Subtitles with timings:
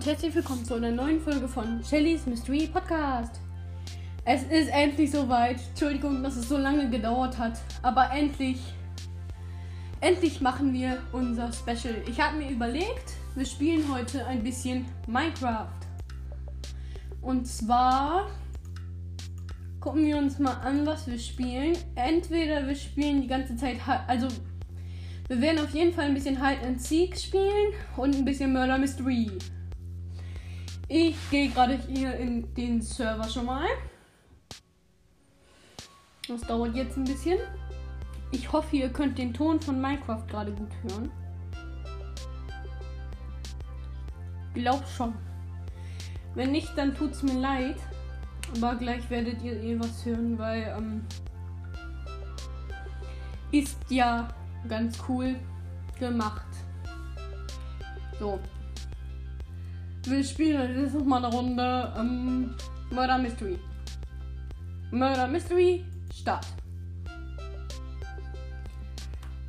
[0.00, 3.38] und herzlich willkommen zu einer neuen Folge von Shellys Mystery Podcast.
[4.24, 5.60] Es ist endlich soweit.
[5.68, 8.56] Entschuldigung, dass es so lange gedauert hat, aber endlich,
[10.00, 11.96] endlich machen wir unser Special.
[12.08, 15.68] Ich habe mir überlegt, wir spielen heute ein bisschen Minecraft.
[17.20, 18.30] Und zwar
[19.80, 21.76] gucken wir uns mal an, was wir spielen.
[21.94, 24.28] Entweder wir spielen die ganze Zeit, also
[25.28, 28.78] wir werden auf jeden Fall ein bisschen Hide and Seek spielen und ein bisschen Murder
[28.78, 29.30] Mystery.
[30.92, 33.68] Ich gehe gerade hier in den Server schon mal.
[36.26, 37.38] Das dauert jetzt ein bisschen.
[38.32, 41.12] Ich hoffe, ihr könnt den Ton von Minecraft gerade gut hören.
[44.52, 45.14] Glaub schon.
[46.34, 47.76] Wenn nicht, dann tut es mir leid.
[48.56, 51.06] Aber gleich werdet ihr eh was hören, weil ähm,
[53.52, 54.26] ist ja
[54.68, 55.36] ganz cool
[56.00, 56.48] gemacht.
[58.18, 58.40] So.
[60.04, 62.54] Wir spielen jetzt noch mal eine Runde ähm,
[62.90, 63.58] Murder Mystery.
[64.90, 65.84] Murder Mystery,
[66.14, 66.46] Start.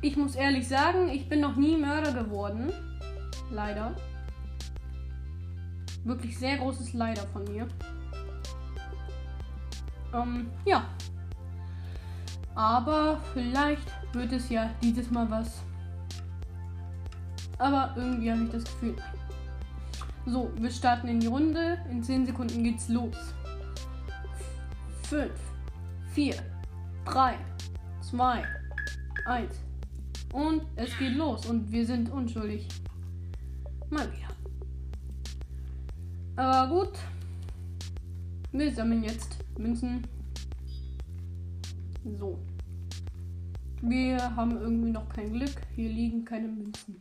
[0.02, 2.70] Ich muss ehrlich sagen, ich bin noch nie Mörder geworden.
[3.50, 3.94] Leider.
[6.04, 7.66] Wirklich sehr großes Leider von mir.
[10.12, 10.84] Ähm, ja.
[12.54, 15.62] Aber vielleicht wird es ja dieses Mal was.
[17.58, 18.96] Aber irgendwie habe ich das Gefühl.
[20.24, 21.78] So, wir starten in die Runde.
[21.90, 23.16] In 10 Sekunden geht's los.
[25.08, 25.30] 5,
[26.12, 26.34] 4,
[27.04, 27.34] 3,
[28.02, 28.44] 2,
[29.26, 29.54] 1.
[30.32, 31.46] Und es geht los.
[31.46, 32.68] Und wir sind unschuldig.
[33.90, 34.28] Mal wieder.
[36.36, 36.98] Aber gut.
[38.52, 40.06] Wir sammeln jetzt Münzen.
[42.18, 42.38] So.
[43.82, 45.60] Wir haben irgendwie noch kein Glück.
[45.74, 47.00] Hier liegen keine Münzen.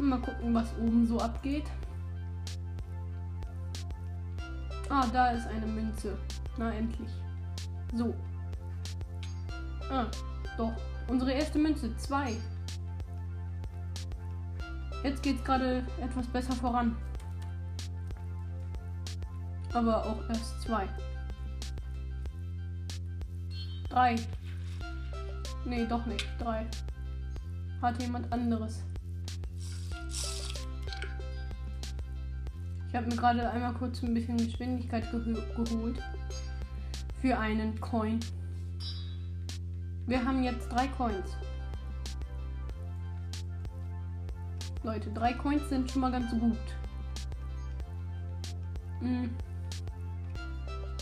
[0.00, 1.64] Mal gucken, was oben so abgeht.
[4.88, 6.18] Ah, da ist eine Münze.
[6.58, 7.10] Na, endlich.
[7.94, 8.14] So.
[9.90, 10.06] Ah,
[10.58, 10.72] doch.
[11.08, 11.96] Unsere erste Münze.
[11.96, 12.36] Zwei.
[15.02, 16.96] Jetzt geht es gerade etwas besser voran.
[19.72, 20.88] Aber auch erst zwei.
[23.88, 24.16] Drei.
[25.64, 26.26] Nee, doch nicht.
[26.38, 26.66] Drei.
[27.80, 28.84] Hat jemand anderes.
[32.94, 35.32] Ich habe mir gerade einmal kurz ein bisschen Geschwindigkeit geh
[35.64, 36.00] geholt.
[37.20, 38.20] Für einen Coin.
[40.06, 41.36] Wir haben jetzt drei Coins.
[44.84, 46.56] Leute, drei Coins sind schon mal ganz gut.
[49.00, 49.28] Hm.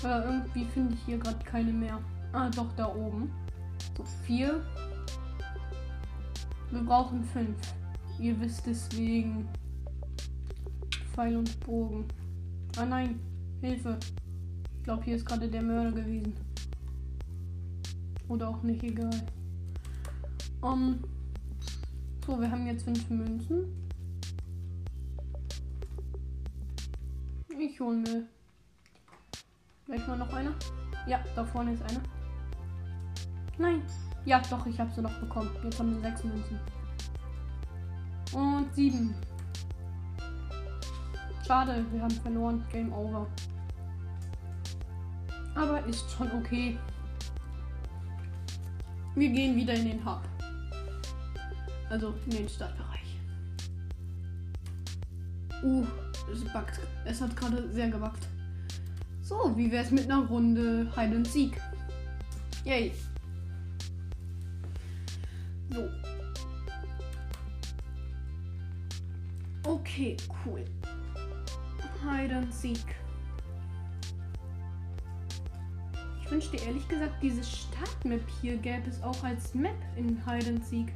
[0.03, 2.00] Aber irgendwie finde ich hier gerade keine mehr.
[2.32, 3.30] Ah, doch, da oben.
[3.98, 4.64] So, vier.
[6.70, 7.59] Wir brauchen fünf.
[8.19, 9.47] Ihr wisst deswegen.
[11.12, 12.06] Pfeil und Bogen.
[12.76, 13.20] Ah nein,
[13.60, 13.98] Hilfe.
[14.78, 16.34] Ich glaube, hier ist gerade der Mörder gewesen.
[18.28, 19.10] Oder auch nicht, egal.
[20.62, 20.98] Um,
[22.26, 23.66] so, wir haben jetzt fünf Münzen.
[27.58, 28.24] Ich hole mir
[29.84, 30.54] gleich mal noch eine.
[31.06, 32.00] Ja, da vorne ist eine.
[33.58, 33.82] Nein.
[34.24, 35.50] Ja, doch, ich habe sie noch bekommen.
[35.64, 36.58] Jetzt haben wir sechs Münzen.
[38.32, 39.14] Und sieben.
[41.47, 42.64] Schade, wir haben verloren.
[42.70, 43.26] Game over.
[45.54, 46.78] Aber ist schon okay.
[49.14, 50.22] Wir gehen wieder in den Hub.
[51.91, 53.19] Also in den Startbereich.
[55.62, 55.84] Uh,
[56.32, 56.80] es backt.
[57.04, 58.26] Es hat gerade sehr gebackt.
[59.22, 61.60] So, wie wäre es mit einer Runde Hide and Seek?
[62.64, 62.92] Yay.
[65.70, 65.88] So.
[69.64, 70.64] Okay, cool.
[72.02, 72.96] Hide and Seek.
[76.20, 80.65] Ich wünschte ehrlich gesagt, diese Startmap hier gäbe es auch als Map in Hide and
[80.65, 80.92] Seek.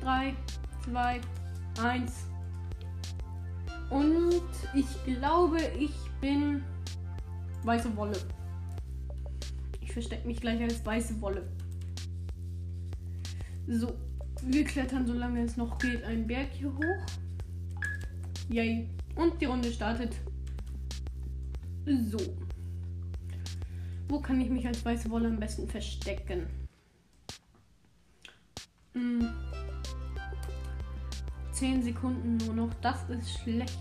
[0.00, 0.34] 3,
[0.84, 1.20] 2,
[1.82, 2.12] 1.
[3.90, 4.42] Und
[4.74, 6.62] ich glaube, ich bin
[7.62, 8.16] weiße Wolle.
[9.80, 11.46] Ich verstecke mich gleich als weiße Wolle.
[13.66, 13.94] So,
[14.42, 17.06] wir klettern, solange es noch geht, einen Berg hier hoch.
[18.48, 18.93] Yay.
[19.16, 20.14] Und die Runde startet.
[21.86, 22.18] So.
[24.08, 26.46] Wo kann ich mich als weiße Wolle am besten verstecken?
[28.92, 29.28] Hm.
[31.52, 32.74] 10 Sekunden nur noch.
[32.82, 33.78] Das ist schlecht.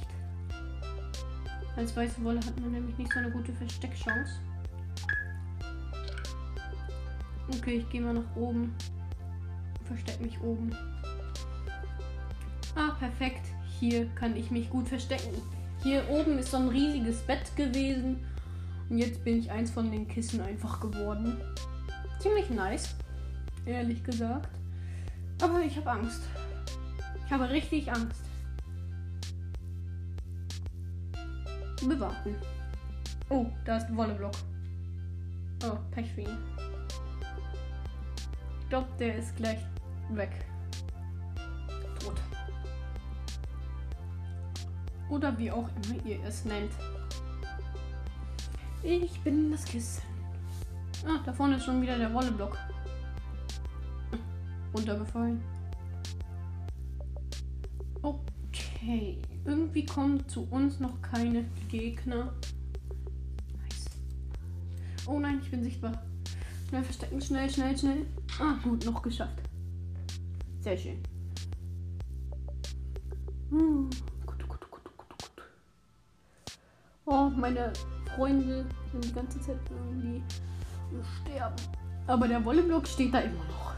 [1.75, 4.39] Als weiße Wolle hat man nämlich nicht so eine gute Versteckchance.
[7.57, 8.73] Okay, ich gehe mal nach oben
[9.93, 10.75] versteck mich oben.
[12.75, 13.52] Ah, perfekt.
[13.83, 15.41] Hier kann ich mich gut verstecken.
[15.81, 18.25] Hier oben ist so ein riesiges Bett gewesen.
[18.89, 21.35] Und jetzt bin ich eins von den Kissen einfach geworden.
[22.17, 22.95] Ziemlich nice,
[23.65, 24.47] ehrlich gesagt.
[25.41, 26.21] Aber ich habe Angst.
[27.25, 28.23] Ich habe richtig Angst.
[31.85, 32.35] Wir warten.
[33.29, 34.35] Oh, da ist Wolleblock.
[35.65, 36.37] Oh, Pech für ihn.
[38.61, 39.59] Ich glaube, der ist gleich
[40.11, 40.31] weg.
[45.09, 46.71] Oder wie auch immer ihr es nennt.
[48.81, 50.01] Ich bin das Kissen.
[51.05, 52.57] Ah, da vorne ist schon wieder der Wolleblock.
[54.73, 55.41] Runtergefallen.
[58.01, 59.21] Okay.
[59.45, 62.33] Irgendwie kommen zu uns noch keine Gegner.
[63.57, 63.85] Nice.
[65.05, 66.01] Oh nein, ich bin sichtbar.
[66.69, 68.05] Schnell verstecken, schnell, schnell, schnell.
[68.39, 69.41] Ah, gut, noch geschafft.
[70.61, 71.03] Sehr schön.
[73.49, 73.89] Hm.
[77.33, 77.73] Oh, meine
[78.15, 80.21] Freunde sind die ganze Zeit irgendwie
[81.21, 81.55] sterben.
[82.07, 83.73] Aber der Wolleblock steht da immer noch.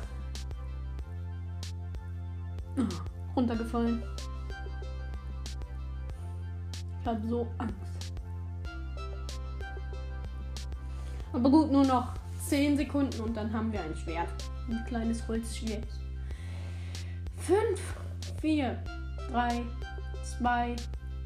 [3.36, 4.04] Runtergefallen.
[7.02, 7.76] Ich habe so Angst.
[11.32, 12.14] Aber gut, nur noch
[12.48, 14.30] 10 Sekunden und dann haben wir ein Schwert.
[14.70, 15.88] Ein kleines Holzschwert.
[17.38, 17.60] 5,
[18.42, 18.84] 4,
[19.32, 19.64] 3,
[20.40, 20.76] 2,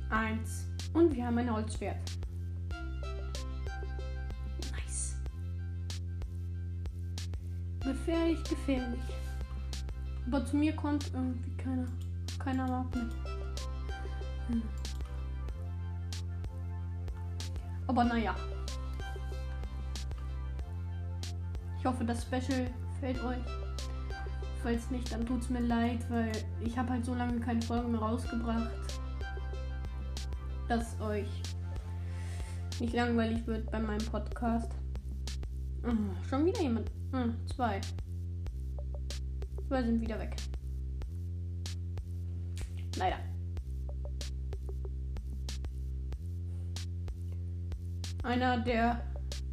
[0.10, 2.19] 1 und wir haben ein Holzschwert.
[8.06, 9.02] Gefährlich, gefährlich.
[10.28, 11.86] Aber zu mir kommt irgendwie keiner.
[12.38, 13.14] Keiner mag mich.
[14.48, 14.64] Hm.
[17.88, 18.36] Aber naja.
[21.78, 23.38] Ich hoffe, das Special gefällt euch.
[24.64, 26.32] Falls nicht, dann tut es mir leid, weil
[26.62, 28.70] ich habe halt so lange keine Folgen mehr rausgebracht,
[30.68, 31.30] dass euch
[32.80, 34.72] nicht langweilig wird bei meinem Podcast.
[35.84, 36.92] Oh, schon wieder jemand.
[37.12, 37.82] Hm, zwei.
[39.68, 40.36] Zwei sind wieder weg.
[42.98, 43.18] Leider.
[48.24, 49.02] Einer der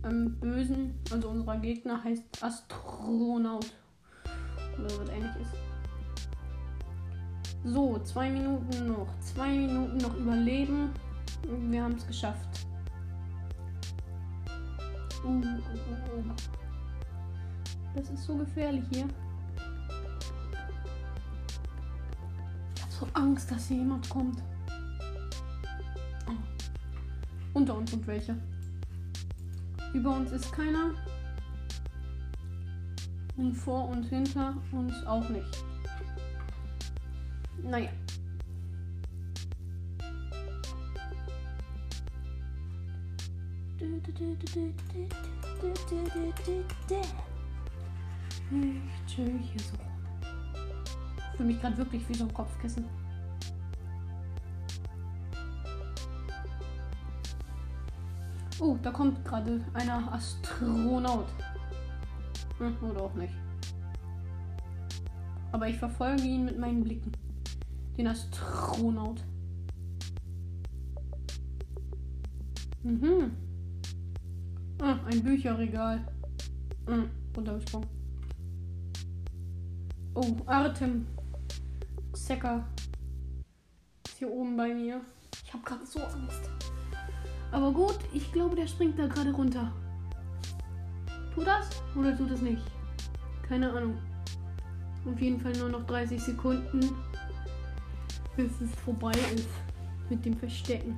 [0.04, 3.72] ähm, Bösen, also unserer Gegner, heißt Astronaut.
[4.78, 5.48] Oder was ähnliches.
[7.64, 9.08] So, zwei Minuten noch.
[9.20, 10.90] Zwei Minuten noch überleben.
[11.70, 12.66] Wir haben es geschafft.
[15.24, 16.65] Uh, uh, uh, uh.
[17.96, 19.08] Das ist so gefährlich hier.
[22.74, 24.42] Ich habe so Angst, dass hier jemand kommt.
[26.28, 26.32] Oh.
[27.54, 28.36] Unter uns sind welche.
[29.94, 30.90] Über uns ist keiner.
[33.38, 35.64] Und vor und hinter uns auch nicht.
[37.62, 37.88] Naja.
[48.50, 49.76] Ich chill hier so.
[51.16, 52.84] Ich fühle mich gerade wirklich wie so ein Kopfkissen.
[58.60, 61.26] Oh, da kommt gerade einer Astronaut.
[62.58, 63.34] Hm, oder auch nicht.
[65.52, 67.12] Aber ich verfolge ihn mit meinen Blicken.
[67.98, 69.22] Den Astronaut.
[72.82, 73.32] Mhm.
[74.80, 76.06] Ah, ein Bücherregal.
[76.86, 77.95] Hm, runtergesprungen.
[80.18, 81.06] Oh, Artem.
[82.14, 82.64] Secker.
[84.06, 85.02] Ist hier oben bei mir.
[85.44, 86.48] Ich habe gerade so Angst.
[87.52, 89.70] Aber gut, ich glaube, der springt da gerade runter.
[91.34, 92.62] Tut das oder tut es nicht?
[93.46, 93.98] Keine Ahnung.
[95.04, 96.80] Auf jeden Fall nur noch 30 Sekunden,
[98.36, 99.50] bis es vorbei ist
[100.08, 100.96] mit dem Verstecken.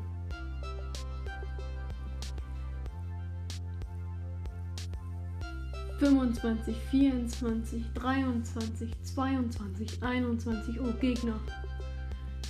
[5.98, 10.80] Fünfundzwanzig, vierundzwanzig, dreiundzwanzig, zweiundzwanzig, einundzwanzig.
[10.80, 11.40] Oh, Gegner.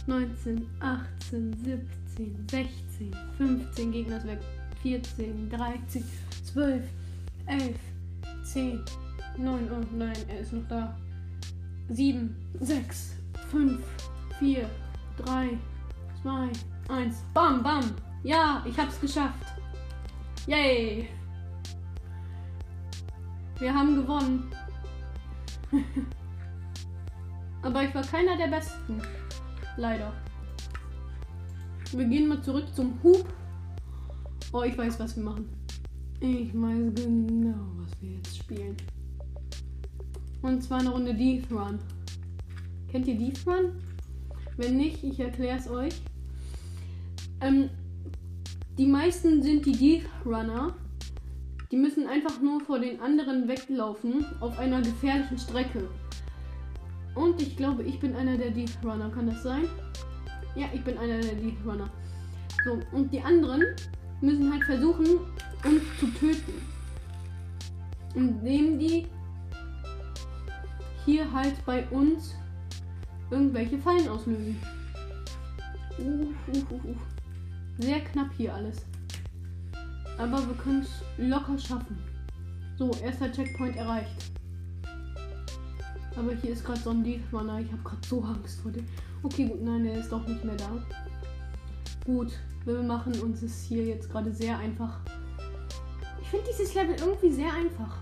[0.07, 4.41] 19, 18, 17, 16, 15 Gegner ist weg.
[4.83, 6.05] 14, 13,
[6.53, 6.85] 12,
[7.47, 7.77] 11,
[8.45, 8.81] 10,
[9.39, 10.97] 9, oh nein, er ist noch da.
[11.89, 13.17] 7, 6,
[13.51, 13.81] 5,
[14.39, 14.71] 4,
[15.25, 15.59] 3,
[16.23, 16.51] 2,
[16.89, 17.17] 1.
[17.35, 17.85] Bam, bam.
[18.23, 19.47] Ja, ich hab's geschafft.
[20.47, 21.09] Yay.
[23.59, 24.51] Wir haben gewonnen.
[27.63, 29.03] Aber ich war keiner der Besten.
[29.77, 30.13] Leider.
[31.93, 33.25] Wir gehen mal zurück zum Hub.
[34.53, 35.49] Oh, ich weiß, was wir machen.
[36.21, 38.77] Ich weiß genau, was wir jetzt spielen.
[40.43, 41.79] Und zwar eine Runde Death Run.
[42.91, 43.73] Kennt ihr Death Run?
[44.57, 46.01] Wenn nicht, ich erkläre es euch.
[47.41, 47.71] Ähm,
[48.77, 50.75] die meisten sind die Death Runner.
[51.71, 55.89] Die müssen einfach nur vor den anderen weglaufen auf einer gefährlichen Strecke.
[57.15, 59.11] Und ich glaube, ich bin einer der Death Runner.
[59.11, 59.65] Kann das sein?
[60.55, 61.91] Ja, ich bin einer der Death Runner.
[62.65, 63.63] So, und die anderen
[64.21, 65.21] müssen halt versuchen,
[65.65, 66.55] uns zu töten.
[68.15, 69.07] Indem die
[71.05, 72.35] hier halt bei uns
[73.31, 74.59] irgendwelche Fallen auslösen.
[75.99, 76.97] Uh, uh, uh, uh.
[77.79, 78.87] Sehr knapp hier alles.
[80.19, 81.97] Aber wir können es locker schaffen.
[82.77, 84.33] So, erster Checkpoint erreicht.
[86.17, 87.61] Aber hier ist gerade so ein Deathmanner.
[87.61, 88.85] Ich habe gerade so Angst vor dem.
[89.23, 90.71] Okay, gut, nein, der ist doch nicht mehr da.
[92.05, 92.33] Gut,
[92.65, 94.99] wir machen uns es hier jetzt gerade sehr einfach.
[96.21, 97.97] Ich finde dieses Level irgendwie sehr einfach.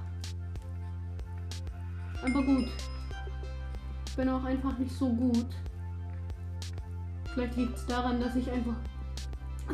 [2.23, 2.69] Aber gut.
[4.07, 5.47] Ich bin auch einfach nicht so gut.
[7.35, 8.77] Vielleicht liegt es daran, dass ich einfach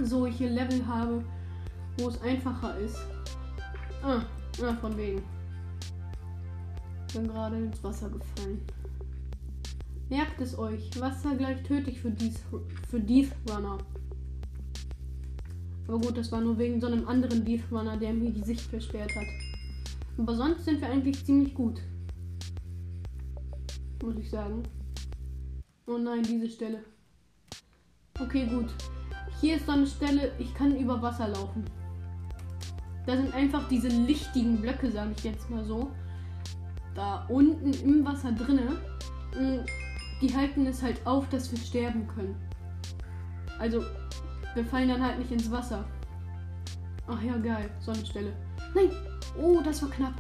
[0.03, 1.23] solche Level habe,
[1.99, 2.99] wo es einfacher ist.
[4.03, 4.23] Ah,
[4.61, 5.23] ja, von wegen.
[7.13, 8.61] Bin gerade ins Wasser gefallen.
[10.09, 12.41] Merkt es euch, Wasser gleich tödlich für dies
[12.89, 13.79] für Death Runner.
[15.89, 18.63] Aber gut, das war nur wegen so einem anderen Death Runner, der mir die Sicht
[18.63, 19.27] versperrt hat.
[20.19, 21.81] Aber sonst sind wir eigentlich ziemlich gut.
[24.03, 24.63] Muss ich sagen.
[25.87, 26.85] Oh nein, diese Stelle.
[28.21, 28.71] Okay, gut.
[29.41, 31.65] Hier ist so eine Stelle, ich kann über Wasser laufen.
[33.07, 35.91] Da sind einfach diese lichtigen Blöcke, sage ich jetzt mal so.
[36.95, 38.77] Da unten im Wasser drinne.
[40.21, 42.37] Die halten es halt auf, dass wir sterben können.
[43.59, 43.85] Also,
[44.55, 45.85] wir fallen dann halt nicht ins Wasser.
[47.09, 47.71] Ach ja, geil.
[47.81, 48.33] Sonnenstelle.
[48.75, 48.91] Nein!
[49.41, 50.15] Oh, das war knapp.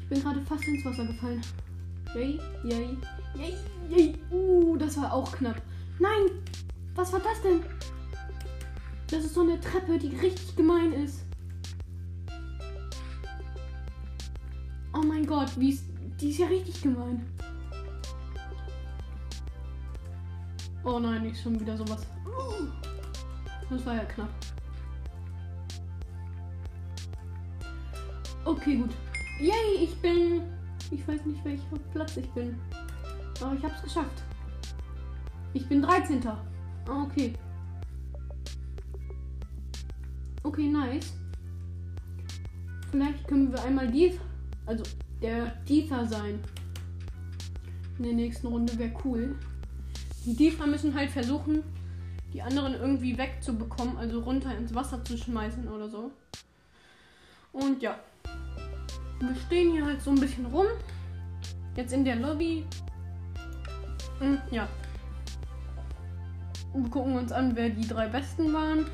[0.00, 1.40] Ich bin gerade fast ins Wasser gefallen.
[2.14, 2.98] Yay, yay,
[3.36, 3.54] yay,
[3.88, 4.14] yay.
[4.30, 5.62] Uh, das war auch knapp.
[5.98, 6.30] Nein!
[6.96, 7.62] Was war das denn?
[9.08, 11.24] Das ist so eine Treppe, die richtig gemein ist.
[15.00, 15.84] Oh mein Gott, wie ist,
[16.20, 17.24] die ist ja richtig gemein.
[20.84, 22.06] Oh nein, nicht schon wieder sowas.
[23.70, 24.28] Das war ja knapp.
[28.44, 28.90] Okay, gut.
[29.40, 30.42] Yay, ich bin.
[30.90, 32.58] Ich weiß nicht, welcher Platz ich bin.
[33.40, 34.22] Aber ich hab's geschafft.
[35.54, 36.26] Ich bin 13.
[36.26, 36.42] Ah,
[37.04, 37.32] okay.
[40.42, 41.14] Okay, nice.
[42.90, 44.18] Vielleicht können wir einmal dies,
[44.70, 44.84] also
[45.20, 46.38] der Tiefer sein.
[47.98, 49.34] In der nächsten Runde wäre cool.
[50.24, 51.64] Die Tiefer müssen halt versuchen,
[52.32, 56.12] die anderen irgendwie wegzubekommen, also runter ins Wasser zu schmeißen oder so.
[57.52, 57.98] Und ja.
[59.18, 60.66] Wir stehen hier halt so ein bisschen rum.
[61.74, 62.64] Jetzt in der Lobby.
[64.20, 64.68] Und hm, ja.
[66.74, 68.86] Wir gucken uns an, wer die drei besten waren.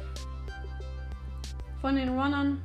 [1.82, 2.62] Von den Runnern.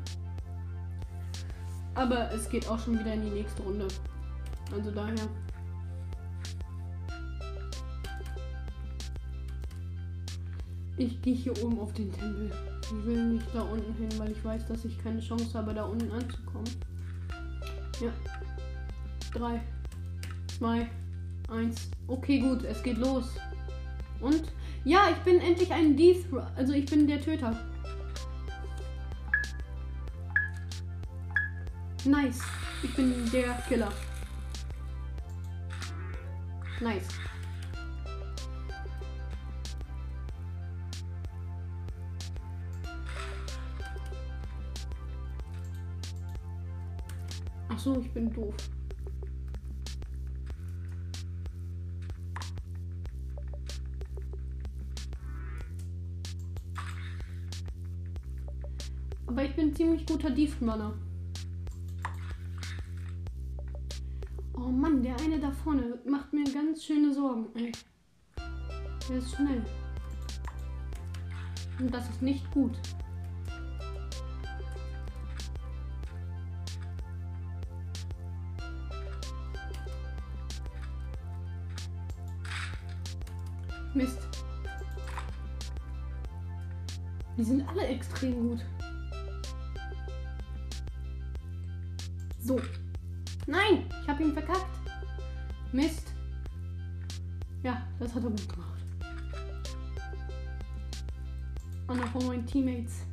[2.02, 3.88] Aber es geht auch schon wieder in die nächste Runde.
[4.74, 5.28] Also daher.
[10.98, 12.52] Ich gehe hier oben auf den Tempel.
[12.82, 15.84] Ich will nicht da unten hin, weil ich weiß, dass ich keine Chance habe, da
[15.84, 16.72] unten anzukommen.
[18.02, 18.12] Ja.
[19.34, 19.62] 3,
[20.58, 20.88] 2,
[21.52, 21.90] 1.
[22.08, 23.26] Okay, gut, es geht los.
[24.20, 24.42] Und
[24.86, 26.26] ja, ich bin endlich ein Death.
[26.56, 27.56] Also ich bin der Töter.
[32.04, 32.42] Nice.
[32.82, 33.92] Ich bin der Killer.
[36.80, 37.08] Nice.
[47.70, 48.56] Ach so, ich bin doof.
[59.28, 60.94] Aber ich bin ziemlich guter Defmanner.
[64.64, 67.48] Oh Mann, der eine da vorne macht mir ganz schöne Sorgen.
[69.10, 69.64] Der ist schnell.
[71.80, 72.78] Und das ist nicht gut.
[83.96, 84.20] Mist.
[87.36, 88.60] Die sind alle extrem gut.
[92.40, 92.60] So.
[94.12, 94.66] Habe ihn verkackt.
[95.72, 96.12] Mist.
[97.64, 98.84] Ja, das hat er gut gemacht.
[101.88, 103.06] Einer von meinen Teammates.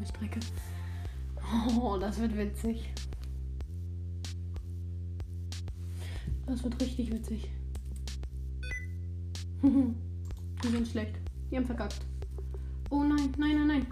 [0.00, 0.40] Eine richtig lange Strecke.
[1.80, 2.88] Oh, das wird witzig.
[6.46, 7.50] Das wird richtig witzig.
[9.62, 11.16] Die sind schlecht.
[11.50, 12.00] Die haben verkackt.
[12.90, 13.86] Oh nein, nein, nein, nein.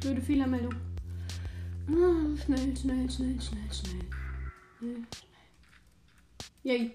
[0.00, 0.74] Blöde Fehlermeldung.
[1.88, 4.06] Ah, schnell, schnell, schnell, schnell, schnell.
[4.78, 5.32] Schnell, schnell.
[6.64, 6.92] Yay.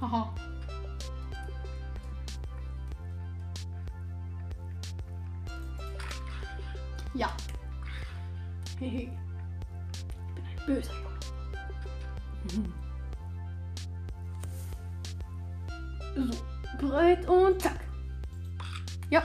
[0.00, 0.47] Haha.
[8.78, 9.10] Hehe.
[9.92, 10.92] Ich bin ein böser
[12.52, 12.72] Junge.
[16.14, 16.30] So,
[16.78, 17.80] bereit und zack.
[19.10, 19.24] Ja.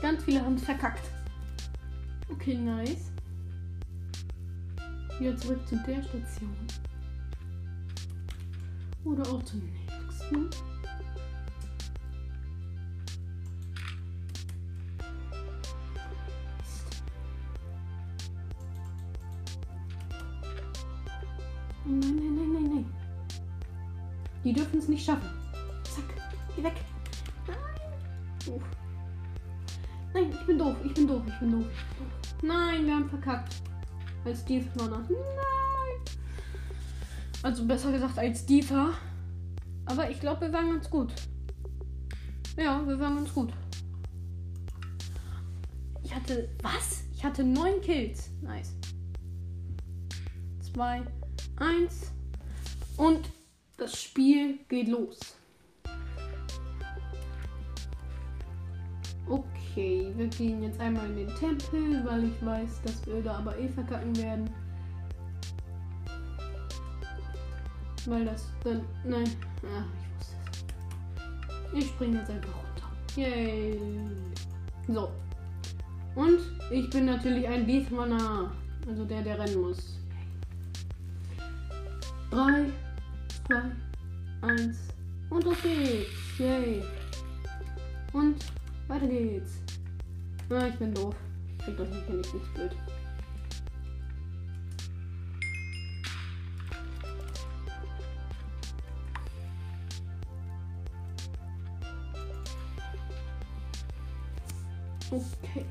[0.00, 1.10] Ganz viele haben es verkackt.
[2.30, 3.10] Okay, nice.
[5.18, 6.56] Wieder zurück zu der Station.
[9.04, 10.50] Oder auch zum nächsten.
[24.96, 25.28] Nicht schaffen.
[25.84, 26.04] Zack,
[26.56, 26.72] geh weg.
[27.46, 28.60] Nein.
[30.14, 31.66] Nein, ich bin doof, ich bin doof, ich bin doof.
[32.42, 33.56] Nein, wir haben verkackt.
[34.24, 34.64] Als Steve.
[34.76, 35.04] Nein.
[37.42, 38.94] Also besser gesagt als Diva.
[39.84, 41.12] Aber ich glaube, wir waren ganz gut.
[42.56, 43.52] Ja, wir waren ganz gut.
[46.02, 46.48] Ich hatte.
[46.62, 47.04] Was?
[47.14, 48.30] Ich hatte neun Kills.
[48.40, 48.74] Nice.
[50.72, 51.02] Zwei,
[51.56, 52.12] eins.
[52.96, 53.30] Und
[53.86, 55.20] das Spiel geht los.
[59.28, 63.56] Okay, wir gehen jetzt einmal in den Tempel, weil ich weiß, dass wir da aber
[63.56, 64.50] eh verkacken werden.
[68.06, 68.82] Weil das dann.
[69.04, 69.30] Nein.
[69.62, 70.34] Ach, ich wusste
[71.72, 71.84] es.
[71.84, 72.90] Ich springe jetzt einfach runter.
[73.14, 73.80] Yay.
[74.88, 75.10] So.
[76.16, 76.40] Und
[76.72, 78.50] ich bin natürlich ein Beatmanner.
[78.88, 79.96] Also der, der rennen muss.
[82.30, 82.66] 3,
[83.48, 83.54] 2,
[84.42, 84.76] 1.
[85.30, 86.38] Und los geht's.
[86.38, 86.82] Yay.
[88.12, 88.44] Und
[88.88, 89.60] weiter geht's.
[90.50, 91.14] Ah, ich bin doof.
[91.58, 92.76] Ich krieg das nicht hin, ich bin's blöd.
[105.08, 105.64] Okay.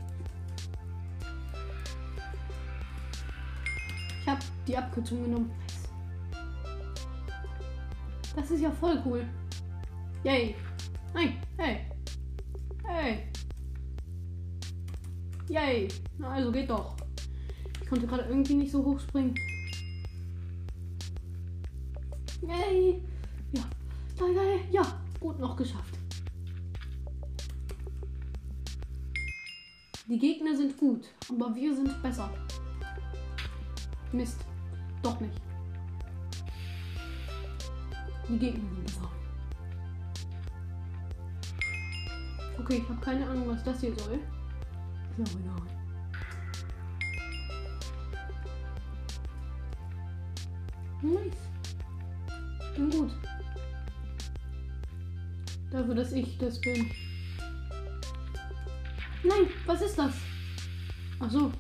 [4.21, 5.64] Ich habe die Abkürzung genommen.
[8.35, 9.25] Das ist ja voll cool.
[10.23, 10.55] Yay.
[11.13, 11.41] Nein.
[11.57, 11.85] Hey.
[12.83, 13.27] Hey.
[15.47, 15.87] Yay.
[16.17, 16.95] Na also geht doch.
[17.81, 19.35] Ich konnte gerade irgendwie nicht so hoch springen.
[22.41, 23.01] Yay.
[23.53, 23.63] Ja.
[24.19, 25.01] Ja, ja, ja.
[25.19, 25.97] Gut noch geschafft.
[30.07, 32.31] Die Gegner sind gut, aber wir sind besser.
[34.11, 34.44] Mist.
[38.27, 39.11] Die Gegner sind besser.
[42.59, 44.19] Okay, ich habe keine Ahnung, was das hier soll.
[45.17, 45.61] Ist auch egal.
[51.01, 51.37] Nice.
[52.75, 53.11] Bin gut.
[55.71, 56.89] Dafür, dass ich das bin.
[59.23, 60.13] Nein, was ist das?
[61.19, 61.51] Ach so.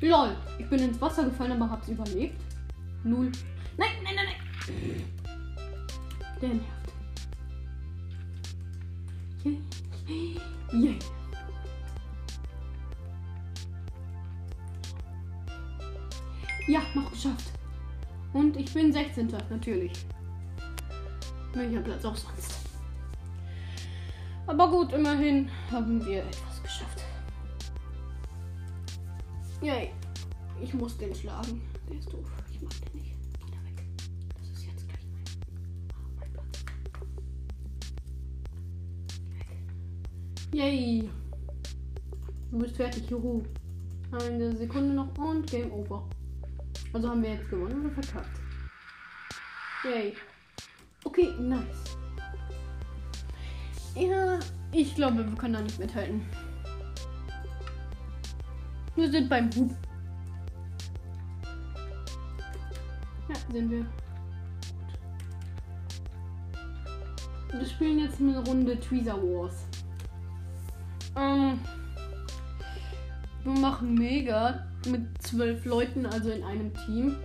[0.00, 0.36] Lol.
[0.58, 2.40] Ich bin ins Wasser gefallen, aber hab's überlebt.
[3.02, 3.32] Null.
[3.76, 5.19] Nein, nein, nein, nein.
[6.40, 6.92] Der nervt.
[9.44, 10.40] Yay.
[10.72, 10.98] Yay.
[16.66, 17.52] Ja, noch geschafft.
[18.32, 19.28] Und ich bin 16.
[19.50, 19.92] natürlich.
[21.52, 22.60] Welcher Platz auch sonst.
[24.46, 27.04] Aber gut, immerhin haben wir etwas geschafft.
[29.60, 29.92] Yay.
[30.62, 31.60] Ich muss den schlagen.
[31.88, 32.30] Der ist doof.
[32.50, 33.19] Ich mag den nicht.
[40.52, 41.08] Yay.
[42.50, 43.08] Du bist fertig.
[43.08, 43.42] Juhu.
[44.10, 46.08] Eine Sekunde noch und Game Over.
[46.92, 48.40] Also haben wir jetzt gewonnen oder verkackt?
[49.84, 50.14] Yay.
[51.04, 51.96] Okay, nice.
[53.94, 54.40] Ja,
[54.72, 56.22] ich glaube, wir können da nicht mithalten.
[58.96, 59.70] Wir sind beim Hub.
[63.28, 63.86] Ja, sind wir.
[67.52, 69.69] Wir spielen jetzt eine Runde Tweezer Wars.
[71.16, 71.58] Ähm,
[73.44, 77.16] wir machen mega mit zwölf Leuten, also in einem Team.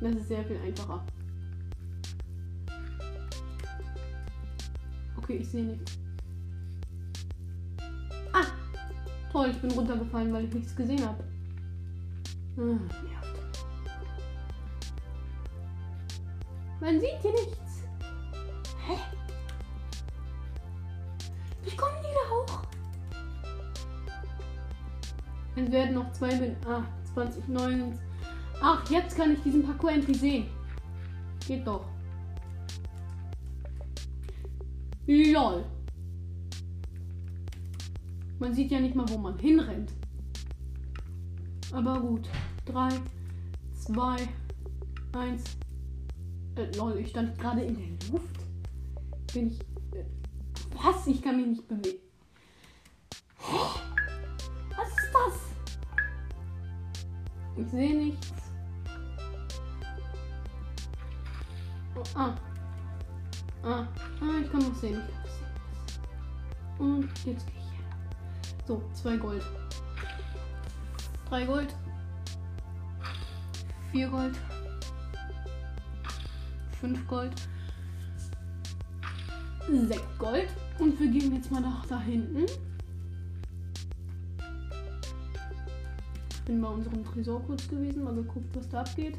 [0.00, 1.04] Das ist sehr viel einfacher.
[5.16, 5.98] Okay, ich sehe nichts.
[8.32, 8.44] Ah!
[9.30, 11.22] Toll, ich bin runtergefallen, weil ich nichts gesehen habe.
[12.56, 13.32] Ah, nervt.
[16.80, 17.61] Man sieht hier nichts.
[25.72, 27.98] Werden noch zwei Min Ah, 20, 9.
[28.60, 30.46] Ach, jetzt kann ich diesen Parcours endlich sehen.
[31.46, 31.86] Geht doch.
[35.06, 35.64] LOL.
[38.38, 39.92] Man sieht ja nicht mal, wo man hinrennt.
[41.72, 42.28] Aber gut.
[42.66, 42.88] 3,
[43.74, 44.16] 2,
[45.12, 45.44] 1.
[46.56, 48.40] Äh, lol, ich stand gerade in der Luft.
[49.32, 49.60] Bin ich.
[49.96, 50.04] Äh,
[50.82, 51.06] was?
[51.06, 51.98] Ich kann mich nicht bewegen.
[57.56, 58.32] Ich sehe nichts.
[61.94, 62.34] Oh, ah.
[63.62, 63.86] Ah.
[64.20, 65.00] Ah, ich kann noch sehen.
[65.00, 67.02] Ich kann noch sehen.
[67.02, 68.66] Und jetzt gehe ich.
[68.66, 69.44] So, zwei Gold.
[71.28, 71.74] Drei Gold.
[73.90, 74.38] Vier Gold.
[76.80, 77.32] Fünf Gold.
[79.70, 80.48] Sechs Gold.
[80.78, 82.46] Und wir gehen jetzt mal nach da hinten.
[86.42, 89.16] Ich bin bei unserem Tresor kurz gewesen, mal geguckt, was da abgeht.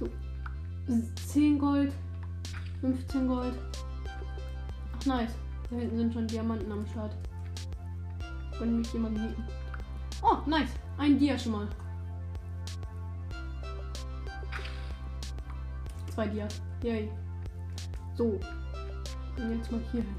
[0.00, 0.08] So.
[1.28, 1.92] 10 Gold.
[2.80, 3.54] 15 Gold.
[4.98, 5.30] Ach nice.
[5.70, 7.14] Da hinten sind schon Diamanten am Start.
[8.58, 9.44] Wenn mich jemand hieten.
[10.22, 10.70] Oh, nice.
[10.98, 11.68] Ein Dia schon mal.
[16.12, 16.60] Zwei Dias.
[16.82, 17.08] Yay.
[18.16, 18.40] So.
[19.36, 20.16] Und jetzt mal hier hin.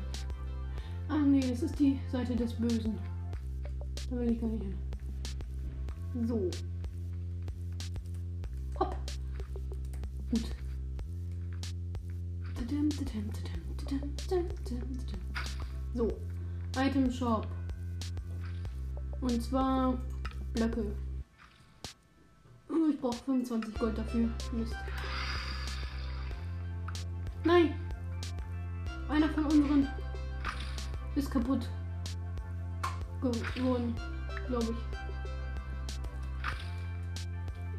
[1.09, 3.10] Ah nee, das ist die Seite des Bösen.
[4.11, 4.77] Da will ich gar nicht hin.
[6.27, 6.51] So.
[8.77, 8.97] Hopp.
[10.29, 10.51] Gut.
[15.93, 16.09] So.
[16.77, 17.47] Item Shop.
[19.21, 19.97] Und zwar
[20.55, 20.93] Blöcke.
[22.69, 24.29] Oh, ich brauche 25 Gold dafür.
[24.51, 24.75] Mist.
[27.45, 27.73] Nein!
[29.07, 29.87] Einer von unseren
[31.15, 31.69] ist kaputt
[33.21, 33.95] geworden,
[34.47, 34.77] glaube ich.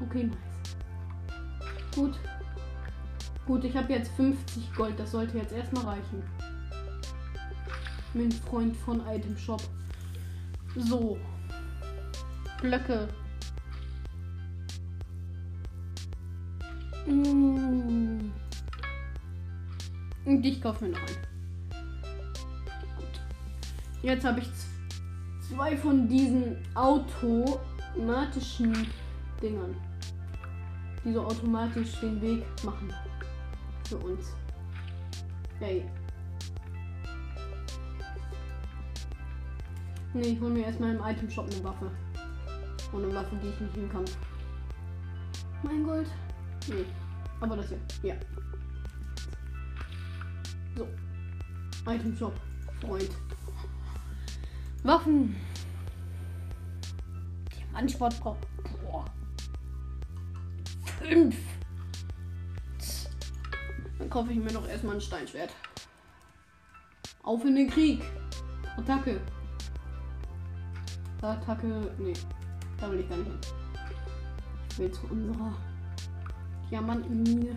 [0.00, 0.37] Okay, nice.
[1.94, 2.18] Gut.
[3.46, 4.98] Gut, ich habe jetzt 50 Gold.
[4.98, 6.22] Das sollte jetzt erstmal reichen.
[8.14, 9.62] Mein Freund von Item Shop.
[10.76, 11.18] So.
[12.61, 13.09] Blöcke.
[17.07, 18.31] Mm.
[20.24, 21.16] Und ich kaufe mir noch einen.
[22.96, 23.20] Gut.
[24.02, 24.46] Jetzt habe ich
[25.48, 28.87] zwei von diesen automatischen
[29.42, 29.76] Dingern,
[31.05, 32.92] die so automatisch den Weg machen
[33.88, 34.35] für uns.
[35.59, 35.85] Hey.
[40.14, 41.90] Nee, ich hole mir erstmal im Item Shop eine Waffe.
[42.92, 44.16] Ohne Waffe gehe ich nicht in den Kampf.
[45.62, 46.09] Mein Gold?
[46.68, 46.85] Nee.
[47.40, 47.78] Aber das hier.
[48.02, 48.14] Ja.
[50.76, 50.87] So.
[51.90, 52.35] Item Shop.
[52.81, 53.11] Freund.
[54.83, 55.37] Waffen.
[57.57, 58.47] Diamantsport braucht.
[58.83, 59.05] Boah.
[60.99, 61.37] Fünf.
[63.99, 65.55] Dann kaufe ich mir noch erstmal ein Steinschwert.
[67.23, 68.03] Auf in den Krieg.
[68.77, 69.21] Attacke.
[71.21, 71.95] Attacke.
[71.99, 72.14] Nee.
[72.81, 73.38] Da will ich gar nicht hin.
[74.71, 75.55] Ich will zu unserer
[76.71, 77.55] Diamantenmine.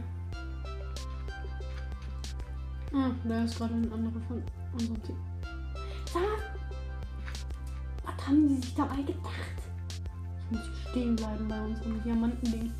[2.93, 5.17] Ah, da ist gerade ein anderer von unserem Team.
[6.13, 6.54] Mal,
[8.25, 9.33] was haben die sich dabei gedacht?
[10.49, 12.71] Ich muss stehen bleiben bei unserem Diamantending.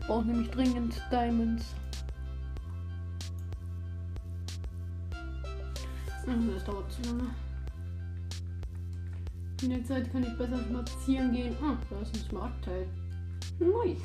[0.00, 1.74] Ich brauche nämlich dringend Diamonds.
[6.24, 7.30] Das dauert zu lange.
[9.62, 11.56] In der Zeit kann ich besser spazieren gehen.
[11.62, 12.86] Ah, da ist ein Smaragdteil.
[13.58, 14.02] Nice.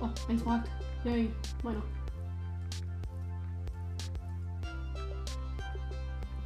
[0.00, 0.68] Oh, ein Smaragd.
[1.04, 1.30] Yay,
[1.62, 1.82] meiner.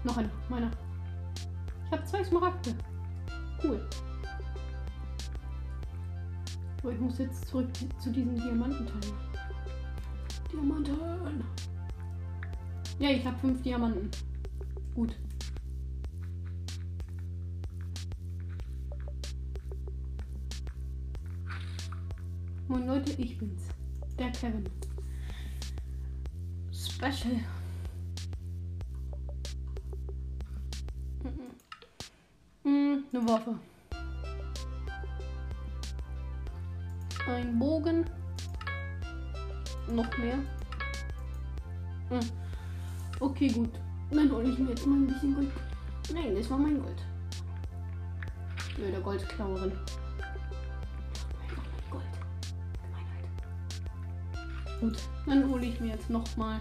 [0.04, 0.70] Noch einer, meiner.
[1.86, 2.74] Ich habe zwei Smaragde.
[3.62, 3.88] Cool.
[6.82, 9.00] Aber ich muss jetzt zurück zu diesem Diamantenteil.
[10.52, 11.44] Diamanten.
[12.98, 14.10] Ja, ich habe fünf Diamanten.
[14.94, 15.16] Gut.
[22.68, 23.68] Moin Leute, ich bin's.
[24.18, 24.68] Der Kevin.
[26.70, 27.40] Special.
[33.14, 33.55] Eine Waffe.
[37.29, 38.05] Ein Bogen.
[39.88, 40.38] Noch mehr.
[42.09, 42.20] Hm.
[43.20, 43.70] Okay, gut.
[44.11, 45.50] Dann hole ich mir jetzt mal ein bisschen Gold.
[46.12, 47.03] Nein, das war mein Gold.
[48.79, 49.72] Nö, der Goldklauerin.
[51.90, 52.05] Gold.
[52.83, 53.24] Gemeinheit.
[54.81, 56.61] Gut, dann hole ich mir jetzt noch mal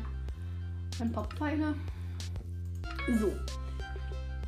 [0.99, 1.73] ein paar Pfeile.
[3.19, 3.31] So.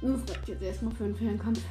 [0.02, 1.62] Das reicht jetzt erstmal für den Fernkampf.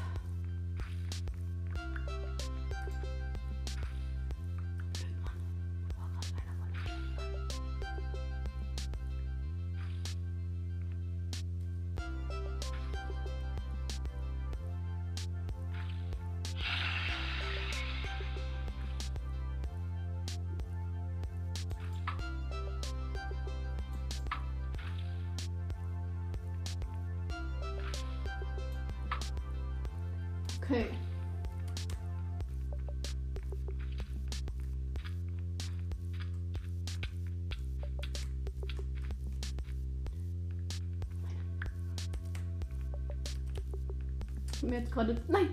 [44.94, 45.20] Gerade.
[45.28, 45.48] Nein!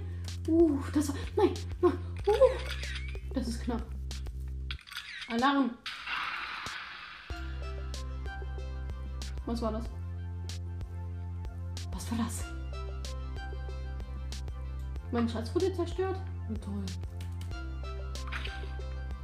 [0.47, 1.15] Uh, das war.
[1.35, 1.53] Nein!
[1.83, 1.91] Uh,
[3.33, 3.83] das ist knapp.
[5.29, 5.71] Alarm!
[9.45, 9.85] Was war das?
[11.91, 12.45] Was war das?
[15.11, 16.19] Mein Schatz wurde zerstört?
[16.47, 16.83] Wie toll.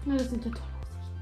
[0.06, 1.18] Na, das sind ja tolle Aussichten.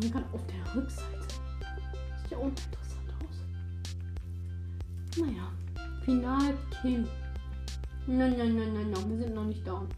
[0.00, 1.13] Hier gerade auf der Rückseite.
[2.44, 3.36] Uninteressant aus.
[5.16, 5.50] Naja.
[6.04, 7.08] Final-Kill.
[8.06, 9.10] Nein, nein, nein, nein, nein.
[9.10, 9.88] Wir sind noch nicht down.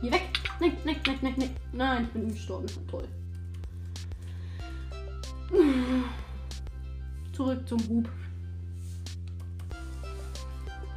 [0.00, 0.28] Hier weg!
[0.58, 1.50] Nein, nein, nein, nein, nein.
[1.72, 2.66] Nein, ich bin gestorben.
[2.90, 3.08] Toll.
[7.32, 8.08] Zurück zum Hub.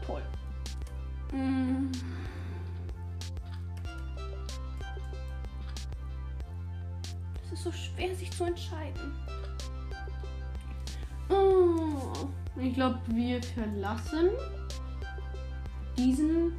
[0.08, 0.24] Toll.
[1.32, 1.92] Mm.
[7.44, 9.14] Es ist so schwer, sich zu entscheiden.
[12.80, 14.30] Glaube, wir verlassen
[15.98, 16.54] diesen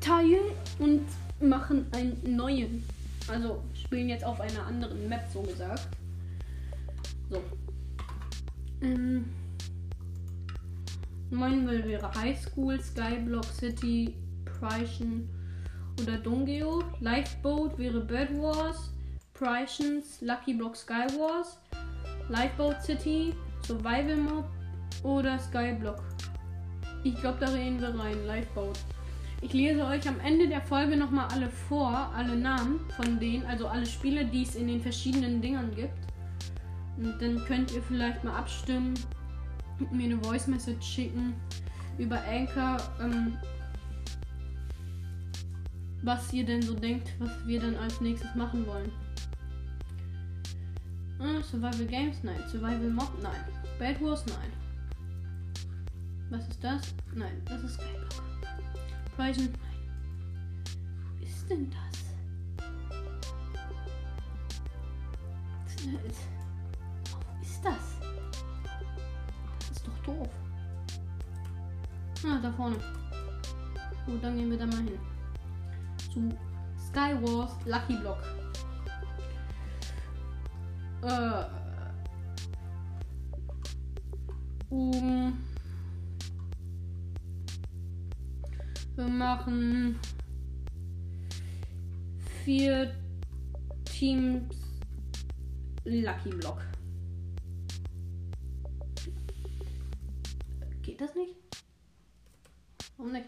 [0.00, 0.36] Teil
[0.78, 1.00] und
[1.40, 2.84] machen einen neuen.
[3.26, 5.88] Also spielen jetzt auf einer anderen Map, so gesagt.
[7.30, 7.42] So.
[8.82, 9.30] Ähm,
[11.30, 15.26] Mineville wäre High School, Skyblock City, Pryschen
[16.02, 16.84] oder Dongeo.
[17.00, 18.90] Lifeboat wäre Bird Wars,
[19.32, 21.56] Pryshens, Lucky Block Sky Wars,
[22.28, 23.32] Lifeboat City,
[23.66, 24.44] Survival Mob
[25.02, 26.02] oder Skyblock.
[27.04, 28.26] Ich glaube, da reden wir rein.
[28.26, 28.78] Lifeboat.
[29.40, 33.66] Ich lese euch am Ende der Folge nochmal alle vor, alle Namen von denen, also
[33.66, 35.98] alle Spiele, die es in den verschiedenen Dingern gibt.
[36.96, 38.94] Und dann könnt ihr vielleicht mal abstimmen
[39.80, 41.34] und mir eine Voice Message schicken
[41.98, 43.36] über Anchor, ähm,
[46.02, 48.92] was ihr denn so denkt, was wir dann als nächstes machen wollen.
[51.18, 52.16] Ah, Survival Games?
[52.22, 52.40] Nein.
[52.50, 53.12] Survival Mob?
[53.20, 53.44] Nein.
[53.78, 54.24] Bad Wars?
[54.26, 54.61] Nein.
[56.32, 56.94] Was ist das?
[57.14, 58.24] Nein, das ist Skyblock.
[59.16, 59.50] Prison?
[59.52, 59.76] Nein.
[61.20, 62.04] Was ist denn das?
[65.66, 67.98] Was ist das?
[69.58, 70.28] Das ist doch doof.
[72.24, 72.78] Ah, da vorne.
[74.06, 74.98] Gut, dann gehen wir da mal hin.
[76.14, 76.30] Zu
[76.78, 78.22] Skywars Lucky Block.
[81.02, 81.44] Äh.
[84.70, 85.51] Um.
[88.94, 89.98] Wir machen
[92.44, 92.94] vier
[93.86, 94.54] Teams
[95.84, 96.60] Lucky Block.
[100.82, 101.34] Geht das nicht?
[102.98, 103.24] Warum nicht?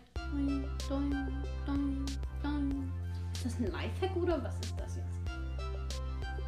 [3.34, 5.18] Ist das ein Lifehack oder was ist das jetzt?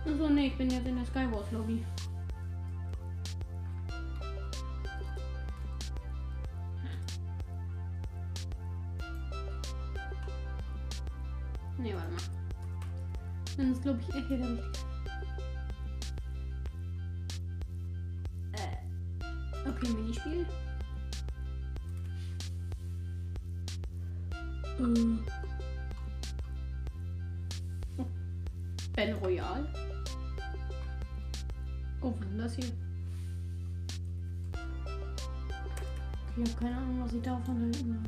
[0.06, 1.82] Achso, nee, ich bin jetzt in der Skywars Lobby.
[13.86, 14.62] Glaube ich, der richtige.
[18.52, 19.68] Äh.
[19.68, 20.46] Okay, Minispiel.
[24.80, 25.24] Ähm.
[27.98, 28.06] Oh.
[28.96, 29.68] Ben Royal.
[32.02, 32.72] Oh, was ist das hier?
[36.36, 38.02] Ich habe keine Ahnung, was ich davon halten soll.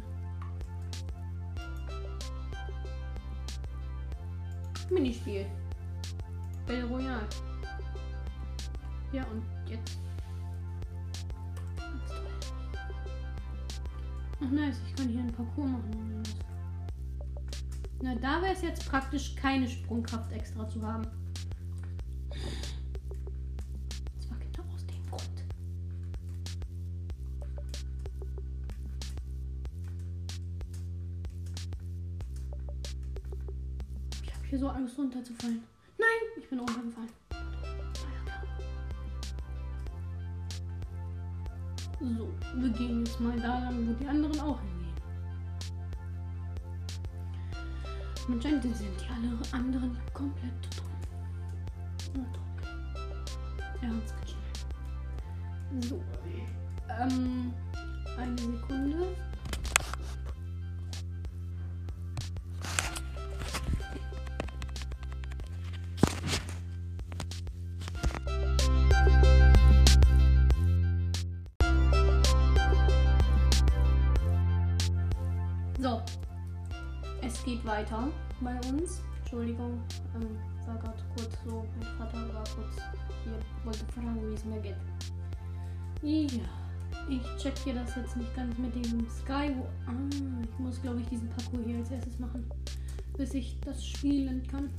[4.91, 5.47] Minispiel.
[6.69, 7.27] Battle Royale.
[9.11, 9.97] Ja, und jetzt.
[14.41, 16.23] Ach nice, ich kann hier einen Parcours machen.
[18.03, 21.07] Na, da wäre es jetzt praktisch keine Sprungkraft extra zu haben.
[24.17, 25.45] Das war genau aus dem Grund.
[34.23, 35.63] Ich habe hier so Angst runterzufallen.
[36.49, 37.11] Ich bin runtergefallen.
[42.01, 44.95] So, wir gehen jetzt mal da lang, wo die anderen auch hingehen.
[48.31, 50.78] Anscheinend sind die alle anderen komplett
[83.69, 84.77] wollte fragen, wie es mir geht.
[86.03, 86.49] Ja,
[87.11, 89.55] ich check hier das jetzt nicht ganz mit dem Sky.
[89.87, 89.93] Ah,
[90.43, 92.51] ich muss, glaube ich, diesen Parcours hier als erstes machen,
[93.19, 94.71] bis ich das spielen kann.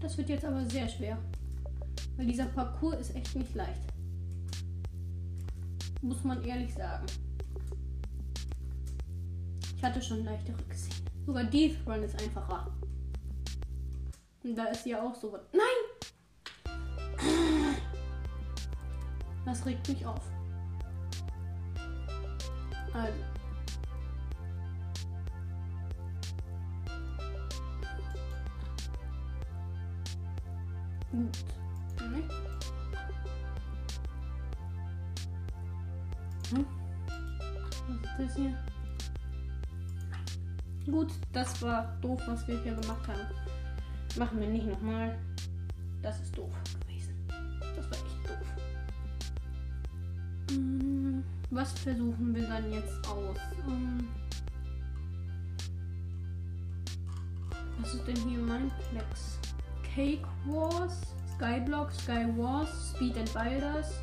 [0.00, 1.16] Das wird jetzt aber sehr schwer,
[2.18, 3.80] weil dieser Parcours ist echt nicht leicht.
[6.02, 7.06] Muss man ehrlich sagen.
[9.76, 10.92] Ich hatte schon leichtere gesehen.
[11.24, 12.70] Sogar Death Run ist einfacher.
[14.44, 15.40] Und da ist ja auch so was.
[15.52, 15.77] Nein!
[19.44, 20.20] Das regt mich auf.
[22.92, 23.12] Also.
[31.10, 31.38] Gut.
[36.50, 36.66] Hm?
[37.86, 38.54] Was ist das hier?
[40.86, 43.20] Gut, das war doof, was wir hier gemacht haben.
[44.18, 45.18] Machen wir nicht nochmal.
[46.02, 46.52] Das ist doof
[51.50, 53.38] Was versuchen wir dann jetzt aus?
[53.66, 54.06] Ähm,
[57.80, 59.38] Was ist denn hier mein Plex?
[59.94, 61.00] Cake Wars,
[61.36, 63.94] Skyblock, Sky Wars, Speed and Builders,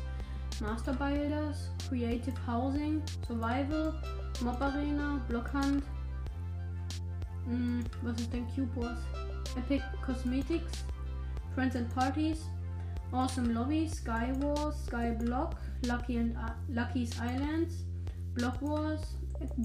[0.60, 3.94] Master Builders, Creative Housing, Survival,
[4.42, 5.84] Mob Arena, Blockhunt.
[7.44, 8.98] Hm, was ist denn Cube Wars?
[9.56, 10.84] Epic Cosmetics,
[11.54, 12.46] Friends and Parties,
[13.12, 17.84] Awesome Lobby, Sky Wars, Sky Block, Lucky and uh, Lucky's Islands,
[18.34, 19.16] Block Wars,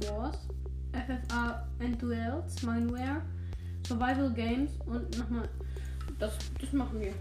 [0.09, 0.37] Wars,
[0.93, 3.21] FFA and Duels, Mineware,
[3.87, 5.49] Survival Games und nochmal.
[6.19, 7.13] Das, das machen wir.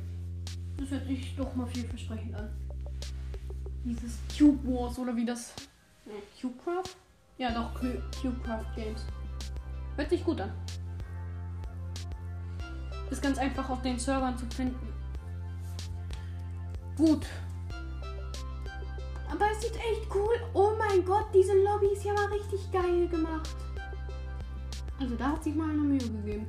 [0.77, 2.49] Das hört sich doch mal vielversprechend an.
[3.85, 5.55] Dieses Cube Wars oder wie das.
[6.05, 6.97] Ne, Cubecraft?
[7.39, 9.05] Ja, doch, Cu- Cubecraft Games.
[9.97, 10.53] Hört sich gut an.
[13.11, 14.90] Ist ganz einfach auf den Servern zu finden.
[17.01, 17.27] Gut.
[19.31, 20.35] Aber es sieht echt cool.
[20.53, 23.57] Oh mein Gott, diese Lobby ist ja mal richtig geil gemacht.
[24.99, 26.47] Also da hat sich mal eine Mühe gegeben.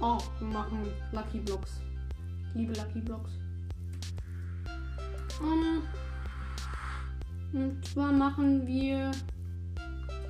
[0.00, 1.82] Oh, wir machen Lucky Blocks.
[2.54, 3.32] Liebe Lucky Blocks.
[5.42, 5.82] Um,
[7.52, 9.10] und zwar machen wir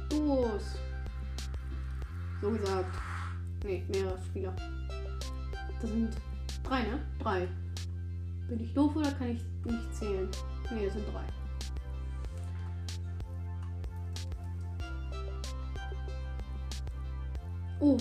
[0.09, 0.75] Duos.
[2.42, 2.99] So gesagt.
[3.62, 4.57] Ne, mehrere Spieler.
[5.81, 6.16] Das sind
[6.64, 6.99] drei, ne?
[7.20, 7.47] Drei.
[8.48, 10.28] Bin ich doof oder kann ich nicht zählen?
[10.70, 11.24] Ne, es sind drei.
[17.81, 17.96] Oh,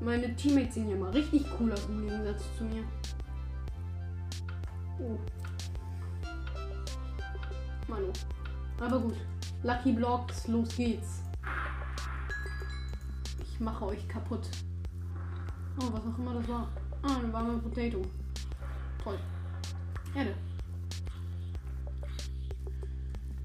[0.00, 2.84] meine Teammates sehen ja mal richtig cool aus im Gegensatz zu mir.
[5.00, 5.18] Oh.
[7.88, 8.12] Manu.
[8.80, 9.16] Aber gut.
[9.62, 11.22] Lucky Blocks, los geht's.
[13.40, 14.48] Ich mache euch kaputt.
[15.80, 16.68] Oh, was auch immer das war.
[17.02, 18.02] Ah, eine warme Potato.
[19.02, 19.18] Toll.
[20.16, 20.34] Erde.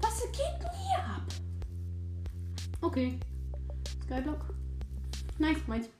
[0.00, 1.22] Was geht denn hier ab?
[2.80, 3.20] Okay.
[4.06, 4.54] Skyblock.
[5.38, 5.90] Nice, meins.